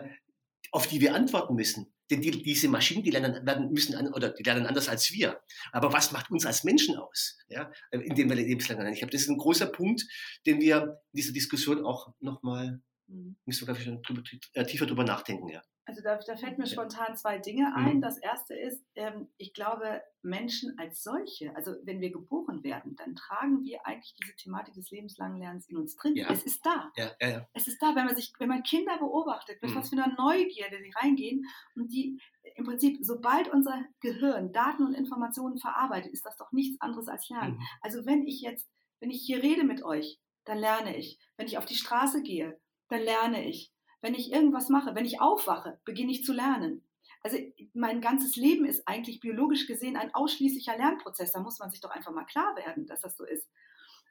auf 0.71 0.87
die 0.87 1.01
wir 1.01 1.15
antworten 1.15 1.55
müssen. 1.55 1.93
Denn 2.09 2.21
die, 2.21 2.31
diese 2.31 2.67
Maschinen, 2.69 3.03
die 3.03 3.11
lernen, 3.11 3.45
werden, 3.45 3.71
müssen 3.71 3.95
an, 3.95 4.11
oder 4.13 4.29
die 4.29 4.43
lernen 4.43 4.65
anders 4.65 4.89
als 4.89 5.11
wir. 5.11 5.39
Aber 5.71 5.93
was 5.93 6.11
macht 6.11 6.31
uns 6.31 6.45
als 6.45 6.63
Menschen 6.63 6.97
aus, 6.97 7.37
ja, 7.49 7.71
indem 7.91 8.29
wir 8.29 8.35
lebenslang 8.35 8.79
lernen? 8.79 8.93
Ich 8.93 8.99
glaube, 8.99 9.11
das 9.11 9.21
ist 9.21 9.29
ein 9.29 9.37
großer 9.37 9.67
Punkt, 9.67 10.05
den 10.45 10.59
wir 10.59 10.99
in 11.13 11.17
dieser 11.17 11.33
Diskussion 11.33 11.85
auch 11.85 12.11
nochmal, 12.19 12.81
mhm. 13.07 13.37
müssen 13.45 13.67
wir, 13.67 13.75
glaube 13.75 13.97
ich, 13.97 14.07
drüber, 14.07 14.23
äh, 14.53 14.65
tiefer 14.65 14.87
drüber 14.87 15.03
nachdenken, 15.03 15.49
ja. 15.49 15.61
Also 15.89 16.03
da, 16.03 16.17
da 16.17 16.37
fällt 16.37 16.59
mir 16.59 16.67
spontan 16.67 17.15
zwei 17.15 17.39
Dinge 17.39 17.73
ein. 17.75 17.95
Mhm. 17.95 18.01
Das 18.01 18.19
erste 18.19 18.53
ist, 18.53 18.85
ähm, 18.93 19.27
ich 19.37 19.55
glaube, 19.55 20.03
Menschen 20.21 20.77
als 20.77 21.01
solche, 21.01 21.55
also 21.55 21.73
wenn 21.83 21.99
wir 21.99 22.11
geboren 22.11 22.63
werden, 22.63 22.95
dann 22.95 23.15
tragen 23.15 23.63
wir 23.63 23.87
eigentlich 23.87 24.13
diese 24.21 24.35
Thematik 24.35 24.75
des 24.75 24.91
lebenslangen 24.91 25.39
Lernens 25.39 25.67
in 25.67 25.77
uns 25.77 25.95
drin. 25.95 26.15
Ja. 26.15 26.29
Es 26.29 26.43
ist 26.43 26.63
da. 26.63 26.91
Ja, 26.95 27.09
ja, 27.19 27.47
es 27.53 27.67
ist 27.67 27.81
da, 27.81 27.95
wenn 27.95 28.05
man 28.05 28.15
sich, 28.15 28.31
wenn 28.37 28.49
man 28.49 28.61
Kinder 28.61 28.99
beobachtet, 28.99 29.63
mit 29.63 29.71
mhm. 29.71 29.77
was 29.77 29.89
für 29.89 29.95
einer 29.95 30.13
Neugierde 30.15 30.77
sie 30.77 30.93
reingehen 30.95 31.47
und 31.75 31.91
die 31.91 32.21
im 32.53 32.65
Prinzip, 32.65 32.99
sobald 33.01 33.47
unser 33.47 33.83
Gehirn 33.99 34.53
Daten 34.53 34.85
und 34.85 34.93
Informationen 34.93 35.57
verarbeitet, 35.57 36.13
ist 36.13 36.23
das 36.23 36.37
doch 36.37 36.51
nichts 36.51 36.79
anderes 36.81 37.07
als 37.07 37.27
Lernen. 37.29 37.55
Mhm. 37.55 37.63
Also 37.81 38.05
wenn 38.05 38.27
ich 38.27 38.41
jetzt, 38.41 38.69
wenn 38.99 39.09
ich 39.09 39.23
hier 39.25 39.41
rede 39.41 39.63
mit 39.63 39.83
euch, 39.83 40.19
dann 40.45 40.59
lerne 40.59 40.95
ich. 40.95 41.19
Wenn 41.35 41.47
ich 41.47 41.57
auf 41.57 41.65
die 41.65 41.73
Straße 41.73 42.21
gehe, 42.21 42.59
dann 42.89 43.01
lerne 43.01 43.43
ich. 43.43 43.73
Wenn 44.01 44.13
ich 44.13 44.31
irgendwas 44.31 44.69
mache, 44.69 44.95
wenn 44.95 45.05
ich 45.05 45.21
aufwache, 45.21 45.79
beginne 45.85 46.11
ich 46.11 46.23
zu 46.23 46.33
lernen. 46.33 46.83
also 47.21 47.37
mein 47.73 48.01
ganzes 48.01 48.35
Leben 48.35 48.65
ist 48.65 48.87
eigentlich 48.87 49.19
biologisch 49.19 49.67
gesehen 49.67 49.97
ein 49.97 50.13
ausschließlicher 50.13 50.77
Lernprozess. 50.77 51.33
Da 51.33 51.41
muss 51.41 51.59
man 51.59 51.69
sich 51.69 51.81
doch 51.81 51.91
einfach 51.91 52.11
mal 52.11 52.25
klar 52.25 52.55
werden, 52.55 52.87
dass 52.87 53.01
das 53.01 53.17
so 53.17 53.25
ist. 53.25 53.49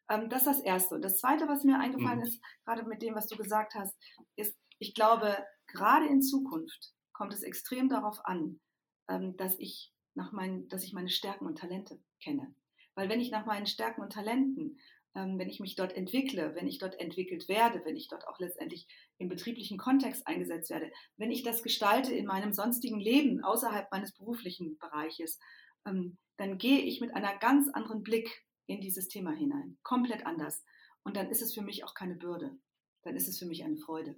Ähm, 0.09 0.29
das 0.29 0.43
ist 0.43 0.49
das 0.49 0.61
Erste. 0.61 0.95
Und 0.95 1.03
das 1.03 1.19
Zweite, 1.19 1.49
was 1.49 1.65
mir 1.65 1.79
eingefallen 1.79 2.19
mhm. 2.19 2.25
ist, 2.25 2.43
gerade 2.65 2.85
mit 2.85 3.03
dem, 3.03 3.15
was 3.15 3.27
du 3.27 3.37
gesagt 3.37 3.75
hast, 3.75 3.97
ist, 4.37 4.57
ich 4.79 4.95
glaube, 4.95 5.37
gerade 5.67 6.07
in 6.07 6.23
Zukunft 6.23 6.93
kommt 7.13 7.33
es 7.33 7.43
extrem 7.43 7.89
darauf 7.89 8.25
an, 8.25 8.61
ähm, 9.09 9.37
dass 9.37 9.59
ich 9.59 9.93
nach 10.15 10.33
meinen, 10.33 10.69
dass 10.69 10.85
ich 10.85 10.93
meine 10.93 11.11
Stärken 11.11 11.47
und 11.47 11.59
Talente 11.59 12.01
kenne. 12.21 12.55
Weil 12.95 13.09
wenn 13.09 13.21
ich 13.21 13.31
nach 13.31 13.47
meinen 13.47 13.67
Stärken 13.67 14.03
und 14.03 14.13
Talenten, 14.13 14.79
wenn 15.27 15.49
ich 15.49 15.61
mich 15.61 15.75
dort 15.75 15.95
entwickle, 15.95 16.55
wenn 16.55 16.67
ich 16.67 16.79
dort 16.79 17.01
entwickelt 17.01 17.49
werde, 17.49 17.83
wenn 17.85 17.97
ich 17.97 18.09
dort 18.09 18.27
auch 18.29 18.39
letztendlich 18.39 18.87
im 19.19 19.29
betrieblichen 19.29 19.79
Kontext 19.79 20.27
eingesetzt 20.27 20.71
werde, 20.71 20.91
wenn 21.17 21.31
ich 21.31 21.43
das 21.43 21.63
gestalte 21.63 22.15
in 22.15 22.27
meinem 22.27 22.53
sonstigen 22.53 23.01
Leben 23.01 23.43
außerhalb 23.43 23.91
meines 23.91 24.13
beruflichen 24.13 24.79
Bereiches, 24.79 25.39
ähm, 25.87 26.19
dann 26.37 26.59
gehe 26.59 26.81
ich 26.81 27.01
mit 27.01 27.15
einer 27.15 27.37
ganz 27.39 27.69
anderen 27.71 28.03
Blick 28.03 28.45
in 28.67 28.81
dieses 28.81 29.09
Thema 29.09 29.33
hinein, 29.33 29.79
komplett 29.83 30.27
anders. 30.27 30.65
Und 31.03 31.17
dann 31.17 31.31
ist 31.31 31.43
es 31.43 31.55
für 31.55 31.63
mich 31.63 31.85
auch 31.85 31.95
keine 31.95 32.15
Bürde, 32.15 32.57
dann 33.03 33.17
ist 33.17 33.29
es 33.29 33.39
für 33.39 33.47
mich 33.47 33.65
eine 33.65 33.77
Freude. 33.77 34.15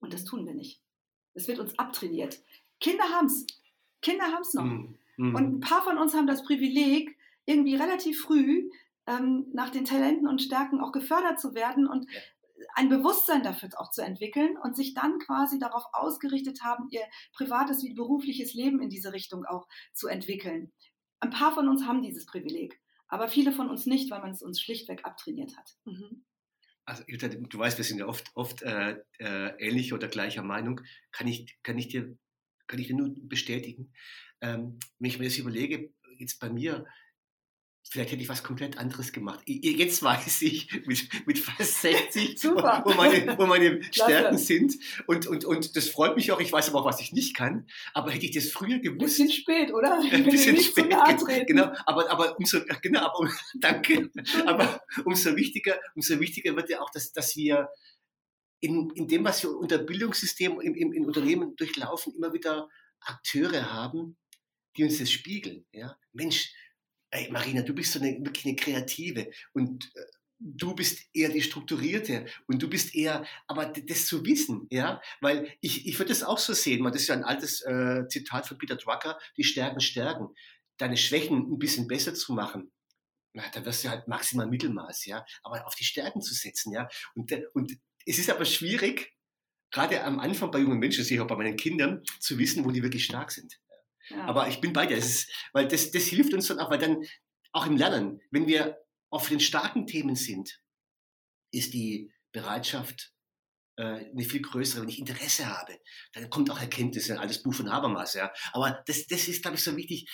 Und 0.00 0.12
das 0.12 0.24
tun 0.24 0.46
wir 0.46 0.54
nicht. 0.54 0.82
Es 1.34 1.48
wird 1.48 1.58
uns 1.58 1.78
abtrainiert. 1.78 2.42
Kinder 2.80 3.04
haben 3.04 3.26
es. 3.26 3.46
Kinder 4.00 4.24
haben 4.24 4.42
es 4.42 4.54
noch. 4.54 4.64
Mm, 4.64 4.98
mm. 5.16 5.34
Und 5.34 5.54
ein 5.54 5.60
paar 5.60 5.82
von 5.82 5.98
uns 5.98 6.14
haben 6.14 6.26
das 6.26 6.44
Privileg, 6.44 7.16
irgendwie 7.46 7.76
relativ 7.76 8.22
früh 8.22 8.70
ähm, 9.06 9.46
nach 9.52 9.70
den 9.70 9.84
Talenten 9.84 10.28
und 10.28 10.40
Stärken 10.40 10.80
auch 10.80 10.92
gefördert 10.92 11.40
zu 11.40 11.54
werden 11.54 11.86
und 11.86 12.06
ein 12.74 12.88
Bewusstsein 12.88 13.42
dafür 13.42 13.70
auch 13.76 13.90
zu 13.90 14.02
entwickeln 14.02 14.56
und 14.56 14.76
sich 14.76 14.94
dann 14.94 15.18
quasi 15.18 15.58
darauf 15.58 15.84
ausgerichtet 15.92 16.62
haben, 16.62 16.88
ihr 16.90 17.02
privates 17.32 17.82
wie 17.82 17.94
berufliches 17.94 18.54
Leben 18.54 18.80
in 18.80 18.88
diese 18.88 19.12
Richtung 19.12 19.44
auch 19.44 19.66
zu 19.92 20.08
entwickeln. 20.08 20.72
Ein 21.20 21.30
paar 21.30 21.52
von 21.52 21.68
uns 21.68 21.84
haben 21.84 22.02
dieses 22.02 22.26
Privileg, 22.26 22.80
aber 23.08 23.28
viele 23.28 23.52
von 23.52 23.68
uns 23.68 23.86
nicht, 23.86 24.10
weil 24.10 24.20
man 24.20 24.30
es 24.30 24.42
uns 24.42 24.60
schlichtweg 24.60 25.04
abtrainiert 25.04 25.56
hat. 25.56 25.76
Mhm. 25.84 26.24
Also 26.84 27.04
du 27.06 27.58
weißt, 27.58 27.78
wir 27.78 27.84
sind 27.84 27.98
ja 27.98 28.06
oft, 28.06 28.30
oft 28.34 28.62
äh, 28.62 28.96
äh, 29.18 29.50
ähnlicher 29.58 29.94
oder 29.94 30.08
gleicher 30.08 30.42
Meinung. 30.42 30.80
Kann 31.12 31.28
ich, 31.28 31.56
kann 31.62 31.78
ich, 31.78 31.88
dir, 31.88 32.16
kann 32.66 32.80
ich 32.80 32.88
dir 32.88 32.96
nur 32.96 33.14
bestätigen. 33.14 33.92
Ähm, 34.40 34.80
wenn 34.98 35.10
ich 35.10 35.18
mir 35.18 35.26
das 35.26 35.38
überlege, 35.38 35.92
jetzt 36.18 36.40
bei 36.40 36.50
mir, 36.50 36.84
Vielleicht 37.90 38.12
hätte 38.12 38.22
ich 38.22 38.28
was 38.28 38.42
komplett 38.42 38.78
anderes 38.78 39.12
gemacht. 39.12 39.40
Jetzt 39.46 40.02
weiß 40.02 40.42
ich 40.42 40.86
mit, 40.86 41.26
mit 41.26 41.38
fast 41.38 41.82
60, 41.82 42.38
Super. 42.40 42.82
Wo, 42.86 42.94
meine, 42.94 43.36
wo 43.36 43.44
meine 43.44 43.82
Stärken 43.92 44.38
sind. 44.38 44.74
Und, 45.06 45.26
und, 45.26 45.44
und 45.44 45.76
das 45.76 45.88
freut 45.88 46.16
mich 46.16 46.32
auch. 46.32 46.40
Ich 46.40 46.50
weiß 46.50 46.70
aber 46.70 46.80
auch, 46.80 46.84
was 46.86 47.00
ich 47.00 47.12
nicht 47.12 47.36
kann. 47.36 47.66
Aber 47.92 48.10
hätte 48.10 48.24
ich 48.24 48.32
das 48.32 48.48
früher 48.48 48.78
gewusst. 48.78 49.18
Bisschen 49.18 49.30
spät, 49.30 49.72
oder? 49.72 50.00
Ein 50.12 50.24
bisschen 50.24 50.58
spät. 50.58 50.88
Genau. 51.46 51.72
Aber, 51.84 52.10
aber 52.10 52.38
umso, 52.38 52.60
genau, 52.80 53.00
aber, 53.00 53.30
danke. 53.60 54.10
Aber 54.46 54.80
umso 55.04 55.36
wichtiger, 55.36 55.78
umso 55.94 56.18
wichtiger 56.18 56.56
wird 56.56 56.70
ja 56.70 56.80
auch, 56.80 56.90
dass, 56.90 57.12
dass 57.12 57.36
wir 57.36 57.68
in, 58.60 58.90
in 58.94 59.08
dem, 59.08 59.24
was 59.24 59.42
wir 59.42 59.50
unter 59.50 59.78
Bildungssystem 59.78 60.60
im, 60.60 60.74
im, 60.74 60.92
in 60.92 61.04
Unternehmen 61.04 61.56
durchlaufen, 61.56 62.14
immer 62.14 62.32
wieder 62.32 62.68
Akteure 63.00 63.72
haben, 63.72 64.16
die 64.76 64.84
uns 64.84 64.98
das 64.98 65.10
spiegeln. 65.10 65.66
Ja? 65.72 65.98
Mensch, 66.12 66.54
ey 67.12 67.30
Marina, 67.30 67.62
du 67.62 67.74
bist 67.74 67.92
so 67.92 68.00
eine, 68.00 68.18
wirklich 68.24 68.44
eine 68.44 68.56
Kreative 68.56 69.30
und 69.52 69.92
äh, 69.94 70.00
du 70.38 70.74
bist 70.74 71.06
eher 71.14 71.28
die 71.28 71.42
Strukturierte 71.42 72.26
und 72.46 72.60
du 72.60 72.68
bist 72.68 72.94
eher, 72.94 73.24
aber 73.46 73.66
das 73.66 74.06
zu 74.06 74.24
wissen, 74.24 74.66
ja, 74.70 75.00
weil 75.20 75.54
ich, 75.60 75.86
ich 75.86 75.98
würde 75.98 76.08
das 76.08 76.24
auch 76.24 76.38
so 76.38 76.52
sehen, 76.52 76.82
das 76.84 76.96
ist 76.96 77.08
ja 77.08 77.14
ein 77.14 77.24
altes 77.24 77.62
äh, 77.62 78.08
Zitat 78.08 78.48
von 78.48 78.58
Peter 78.58 78.76
Drucker, 78.76 79.18
die 79.36 79.44
Stärken 79.44 79.80
stärken, 79.80 80.28
deine 80.78 80.96
Schwächen 80.96 81.52
ein 81.52 81.58
bisschen 81.58 81.86
besser 81.86 82.14
zu 82.14 82.32
machen. 82.32 82.72
Na, 83.34 83.44
da 83.54 83.64
wirst 83.64 83.84
du 83.84 83.88
halt 83.88 84.08
maximal 84.08 84.46
Mittelmaß, 84.46 85.06
ja, 85.06 85.24
aber 85.42 85.66
auf 85.66 85.74
die 85.74 85.84
Stärken 85.84 86.20
zu 86.20 86.34
setzen, 86.34 86.72
ja, 86.72 86.88
und, 87.14 87.32
und 87.54 87.72
es 88.04 88.18
ist 88.18 88.30
aber 88.30 88.44
schwierig, 88.44 89.14
gerade 89.70 90.02
am 90.04 90.18
Anfang 90.18 90.50
bei 90.50 90.58
jungen 90.58 90.78
Menschen, 90.78 91.04
sicher 91.04 91.22
auch 91.22 91.28
bei 91.28 91.36
meinen 91.36 91.56
Kindern, 91.56 92.02
zu 92.20 92.38
wissen, 92.38 92.64
wo 92.64 92.70
die 92.70 92.82
wirklich 92.82 93.04
stark 93.04 93.30
sind. 93.30 93.58
Aber 94.20 94.48
ich 94.48 94.60
bin 94.60 94.72
bei 94.72 94.86
dir, 94.86 94.96
das 94.96 95.06
ist, 95.06 95.48
weil 95.52 95.68
das, 95.68 95.90
das 95.90 96.04
hilft 96.04 96.34
uns 96.34 96.48
dann 96.48 96.60
auch, 96.60 96.70
weil 96.70 96.78
dann 96.78 97.04
auch 97.52 97.66
im 97.66 97.76
Lernen, 97.76 98.20
wenn 98.30 98.46
wir 98.46 98.78
auf 99.10 99.28
den 99.28 99.40
starken 99.40 99.86
Themen 99.86 100.16
sind, 100.16 100.60
ist 101.52 101.74
die 101.74 102.12
Bereitschaft 102.32 103.12
äh, 103.76 103.82
eine 104.10 104.24
viel 104.24 104.42
größere. 104.42 104.82
Wenn 104.82 104.88
ich 104.88 104.98
Interesse 104.98 105.46
habe, 105.46 105.78
dann 106.14 106.30
kommt 106.30 106.50
auch 106.50 106.60
Erkenntnis, 106.60 107.08
ja, 107.08 107.16
alles 107.16 107.42
Buch 107.42 107.54
von 107.54 107.70
Habermas, 107.70 108.14
ja. 108.14 108.32
Aber 108.52 108.82
das, 108.86 109.06
das 109.06 109.28
ist, 109.28 109.42
glaube 109.42 109.56
ich, 109.56 109.62
so 109.62 109.76
wichtig. 109.76 110.10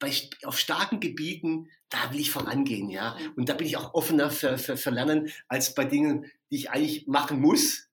Bei, 0.00 0.12
auf 0.44 0.58
starken 0.58 0.98
Gebieten, 0.98 1.70
da 1.88 2.12
will 2.12 2.20
ich 2.20 2.32
vorangehen, 2.32 2.90
ja. 2.90 3.16
Und 3.36 3.48
da 3.48 3.54
bin 3.54 3.66
ich 3.66 3.76
auch 3.76 3.94
offener 3.94 4.30
für, 4.30 4.58
für, 4.58 4.76
für 4.76 4.90
Lernen 4.90 5.30
als 5.46 5.74
bei 5.74 5.84
Dingen, 5.84 6.26
die 6.50 6.56
ich 6.56 6.70
eigentlich 6.70 7.06
machen 7.06 7.40
muss, 7.40 7.88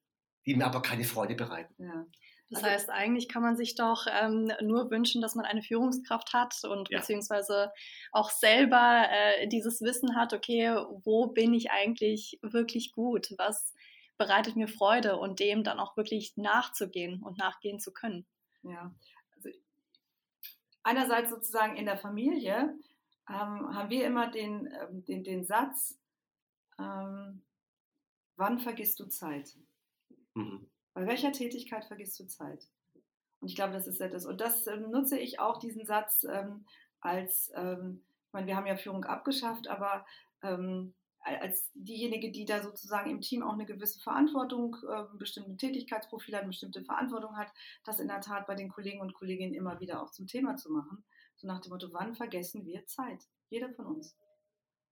die 0.46 0.56
mir 0.56 0.66
aber 0.66 0.82
keine 0.82 1.04
Freude 1.04 1.36
bereiten. 1.36 1.76
Ja. 1.78 2.08
Das 2.50 2.64
also, 2.64 2.74
heißt, 2.74 2.90
eigentlich 2.90 3.30
kann 3.30 3.44
man 3.44 3.56
sich 3.56 3.76
doch 3.76 4.08
ähm, 4.10 4.52
nur 4.62 4.90
wünschen, 4.90 5.22
dass 5.22 5.36
man 5.36 5.46
eine 5.46 5.62
Führungskraft 5.62 6.34
hat 6.34 6.56
und 6.64 6.90
ja. 6.90 7.00
beziehungsweise 7.00 7.72
auch 8.12 8.32
selber 8.32 9.06
äh, 9.10 9.48
dieses 9.48 9.82
Wissen 9.82 10.16
hat, 10.16 10.34
okay, 10.34 10.76
wo 11.04 11.28
bin 11.28 11.54
ich 11.54 11.72
eigentlich 11.72 12.40
wirklich 12.42 12.92
gut? 12.92 13.34
Was 13.38 13.74
bereitet 14.20 14.58
mir 14.58 14.68
Freude 14.68 15.18
und 15.18 15.40
dem 15.40 15.64
dann 15.64 15.80
auch 15.80 15.98
wirklich 15.98 16.36
nachzugehen 16.36 17.24
und 17.24 17.38
nachgehen 17.38 17.80
zu 17.80 17.92
können. 17.92 18.28
Ja, 18.64 18.94
also 19.36 19.50
einerseits 20.84 21.32
sozusagen 21.32 21.78
in 21.78 21.86
der 21.86 21.98
Familie 21.98 22.78
ähm, 23.30 23.74
haben 23.74 23.90
wir 23.90 24.06
immer 24.06 24.30
den, 24.30 24.68
ähm, 24.68 25.06
den, 25.06 25.24
den 25.24 25.46
Satz, 25.46 25.98
ähm, 26.78 27.42
wann 28.36 28.60
vergisst 28.60 29.00
du 29.00 29.06
Zeit? 29.06 29.58
Mhm. 30.34 30.70
Bei 30.94 31.06
welcher 31.06 31.32
Tätigkeit 31.32 31.86
vergisst 31.86 32.20
du 32.20 32.28
Zeit? 32.28 32.68
Und 33.40 33.48
ich 33.48 33.56
glaube, 33.56 33.74
das 33.74 33.88
ist 33.88 34.02
das. 34.02 34.26
Und 34.26 34.42
das 34.42 34.68
ähm, 34.68 34.92
nutze 34.92 35.18
ich 35.18 35.40
auch, 35.40 35.58
diesen 35.58 35.86
Satz, 35.86 36.26
ähm, 36.30 36.66
als, 37.00 37.52
ähm, 37.56 38.02
ich 38.28 38.34
meine, 38.34 38.48
wir 38.48 38.56
haben 38.56 38.68
ja 38.68 38.76
Führung 38.76 39.06
abgeschafft, 39.06 39.68
aber 39.68 40.06
ähm, 40.42 40.94
als 41.22 41.70
diejenige, 41.74 42.32
die 42.32 42.46
da 42.46 42.62
sozusagen 42.64 43.10
im 43.10 43.22
Team 43.22 43.44
auch 43.44 43.54
eine 43.54 43.66
gewisse 43.66 44.00
Verantwortung, 44.00 44.78
äh, 44.90 45.04
bestimmte 45.18 45.58
Tätigkeitsprofile 45.58 46.38
hat, 46.38 46.48
bestimmte 46.48 46.84
Verantwortung 46.84 47.38
hat, 47.38 47.52
das 47.84 48.00
in 48.00 48.08
der 48.08 48.22
Tat 48.22 48.48
bei 48.48 48.56
den 48.56 48.70
Kollegen 48.70 49.02
und 49.02 49.14
Kolleginnen 49.14 49.54
immer 49.54 49.80
wieder 49.80 50.02
auch 50.02 50.12
zum 50.12 50.28
Thema 50.28 50.56
zu 50.56 50.72
machen. 50.72 51.04
So 51.36 51.48
nach 51.48 51.62
dem 51.62 51.72
Motto, 51.72 51.88
wann 51.92 52.16
vergessen 52.16 52.66
wir 52.66 52.86
Zeit? 52.86 53.28
Jeder 53.50 53.70
von 53.74 53.86
uns. 53.86 54.16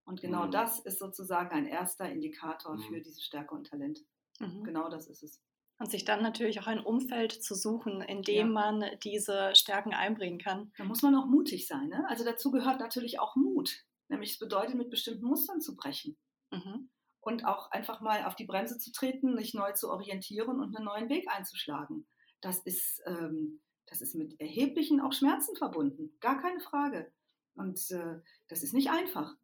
Und 0.04 0.20
genau 0.20 0.46
mhm. 0.46 0.50
das 0.50 0.80
ist 0.80 0.98
sozusagen 0.98 1.50
ein 1.50 1.66
erster 1.66 2.10
Indikator 2.10 2.76
mhm. 2.76 2.82
für 2.82 3.00
diese 3.00 3.20
Stärke 3.20 3.54
und 3.54 3.66
Talent. 3.66 4.00
Mhm. 4.40 4.64
Genau 4.64 4.88
das 4.88 5.06
ist 5.06 5.22
es. 5.22 5.40
Und 5.78 5.90
sich 5.90 6.04
dann 6.04 6.22
natürlich 6.22 6.58
auch 6.60 6.66
ein 6.66 6.80
Umfeld 6.80 7.32
zu 7.32 7.54
suchen, 7.54 8.00
in 8.00 8.22
dem 8.22 8.48
ja. 8.48 8.52
man 8.52 8.84
diese 9.04 9.54
Stärken 9.54 9.94
einbringen 9.94 10.38
kann. 10.38 10.72
Da 10.76 10.84
muss 10.84 11.02
man 11.02 11.14
auch 11.14 11.26
mutig 11.26 11.68
sein. 11.68 11.88
Ne? 11.88 12.04
Also 12.08 12.24
dazu 12.24 12.50
gehört 12.50 12.80
natürlich 12.80 13.20
auch 13.20 13.36
Mut. 13.36 13.84
Nämlich 14.08 14.32
es 14.32 14.38
bedeutet, 14.38 14.74
mit 14.74 14.90
bestimmten 14.90 15.26
Mustern 15.26 15.60
zu 15.60 15.76
brechen. 15.76 16.16
Mhm. 16.50 16.90
Und 17.20 17.44
auch 17.44 17.70
einfach 17.70 18.00
mal 18.00 18.24
auf 18.24 18.34
die 18.34 18.46
Bremse 18.46 18.78
zu 18.78 18.90
treten, 18.90 19.36
sich 19.36 19.54
neu 19.54 19.72
zu 19.72 19.90
orientieren 19.90 20.60
und 20.60 20.74
einen 20.74 20.84
neuen 20.84 21.08
Weg 21.08 21.30
einzuschlagen. 21.30 22.08
Das 22.40 22.58
ist, 22.60 23.02
ähm, 23.06 23.60
das 23.86 24.00
ist 24.00 24.14
mit 24.14 24.40
erheblichen 24.40 25.00
auch 25.00 25.12
Schmerzen 25.12 25.54
verbunden. 25.56 26.16
Gar 26.20 26.40
keine 26.40 26.60
Frage. 26.60 27.12
Und 27.54 27.90
äh, 27.90 28.20
das 28.48 28.62
ist 28.62 28.72
nicht 28.72 28.90
einfach. 28.90 29.34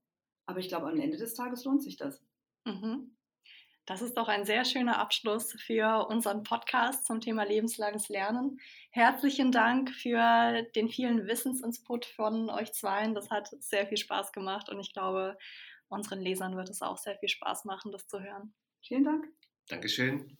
Aber 0.46 0.58
ich 0.58 0.68
glaube, 0.68 0.88
am 0.88 0.98
Ende 0.98 1.16
des 1.16 1.34
Tages 1.34 1.64
lohnt 1.64 1.82
sich 1.82 1.96
das. 1.96 2.22
Mhm. 2.64 3.13
Das 3.86 4.00
ist 4.00 4.16
doch 4.16 4.28
ein 4.28 4.46
sehr 4.46 4.64
schöner 4.64 4.98
Abschluss 4.98 5.52
für 5.60 6.06
unseren 6.08 6.42
Podcast 6.42 7.04
zum 7.04 7.20
Thema 7.20 7.44
lebenslanges 7.44 8.08
Lernen. 8.08 8.58
Herzlichen 8.90 9.52
Dank 9.52 9.90
für 9.90 10.62
den 10.74 10.88
vielen 10.88 11.26
Wissensinput 11.26 12.06
von 12.06 12.48
euch 12.48 12.72
zweien. 12.72 13.14
Das 13.14 13.30
hat 13.30 13.50
sehr 13.62 13.86
viel 13.86 13.98
Spaß 13.98 14.32
gemacht 14.32 14.70
und 14.70 14.80
ich 14.80 14.94
glaube, 14.94 15.36
unseren 15.88 16.22
Lesern 16.22 16.56
wird 16.56 16.70
es 16.70 16.80
auch 16.80 16.96
sehr 16.96 17.18
viel 17.18 17.28
Spaß 17.28 17.66
machen, 17.66 17.92
das 17.92 18.06
zu 18.08 18.20
hören. 18.20 18.54
Vielen 18.80 19.04
Dank. 19.04 19.26
Dankeschön. 19.68 20.38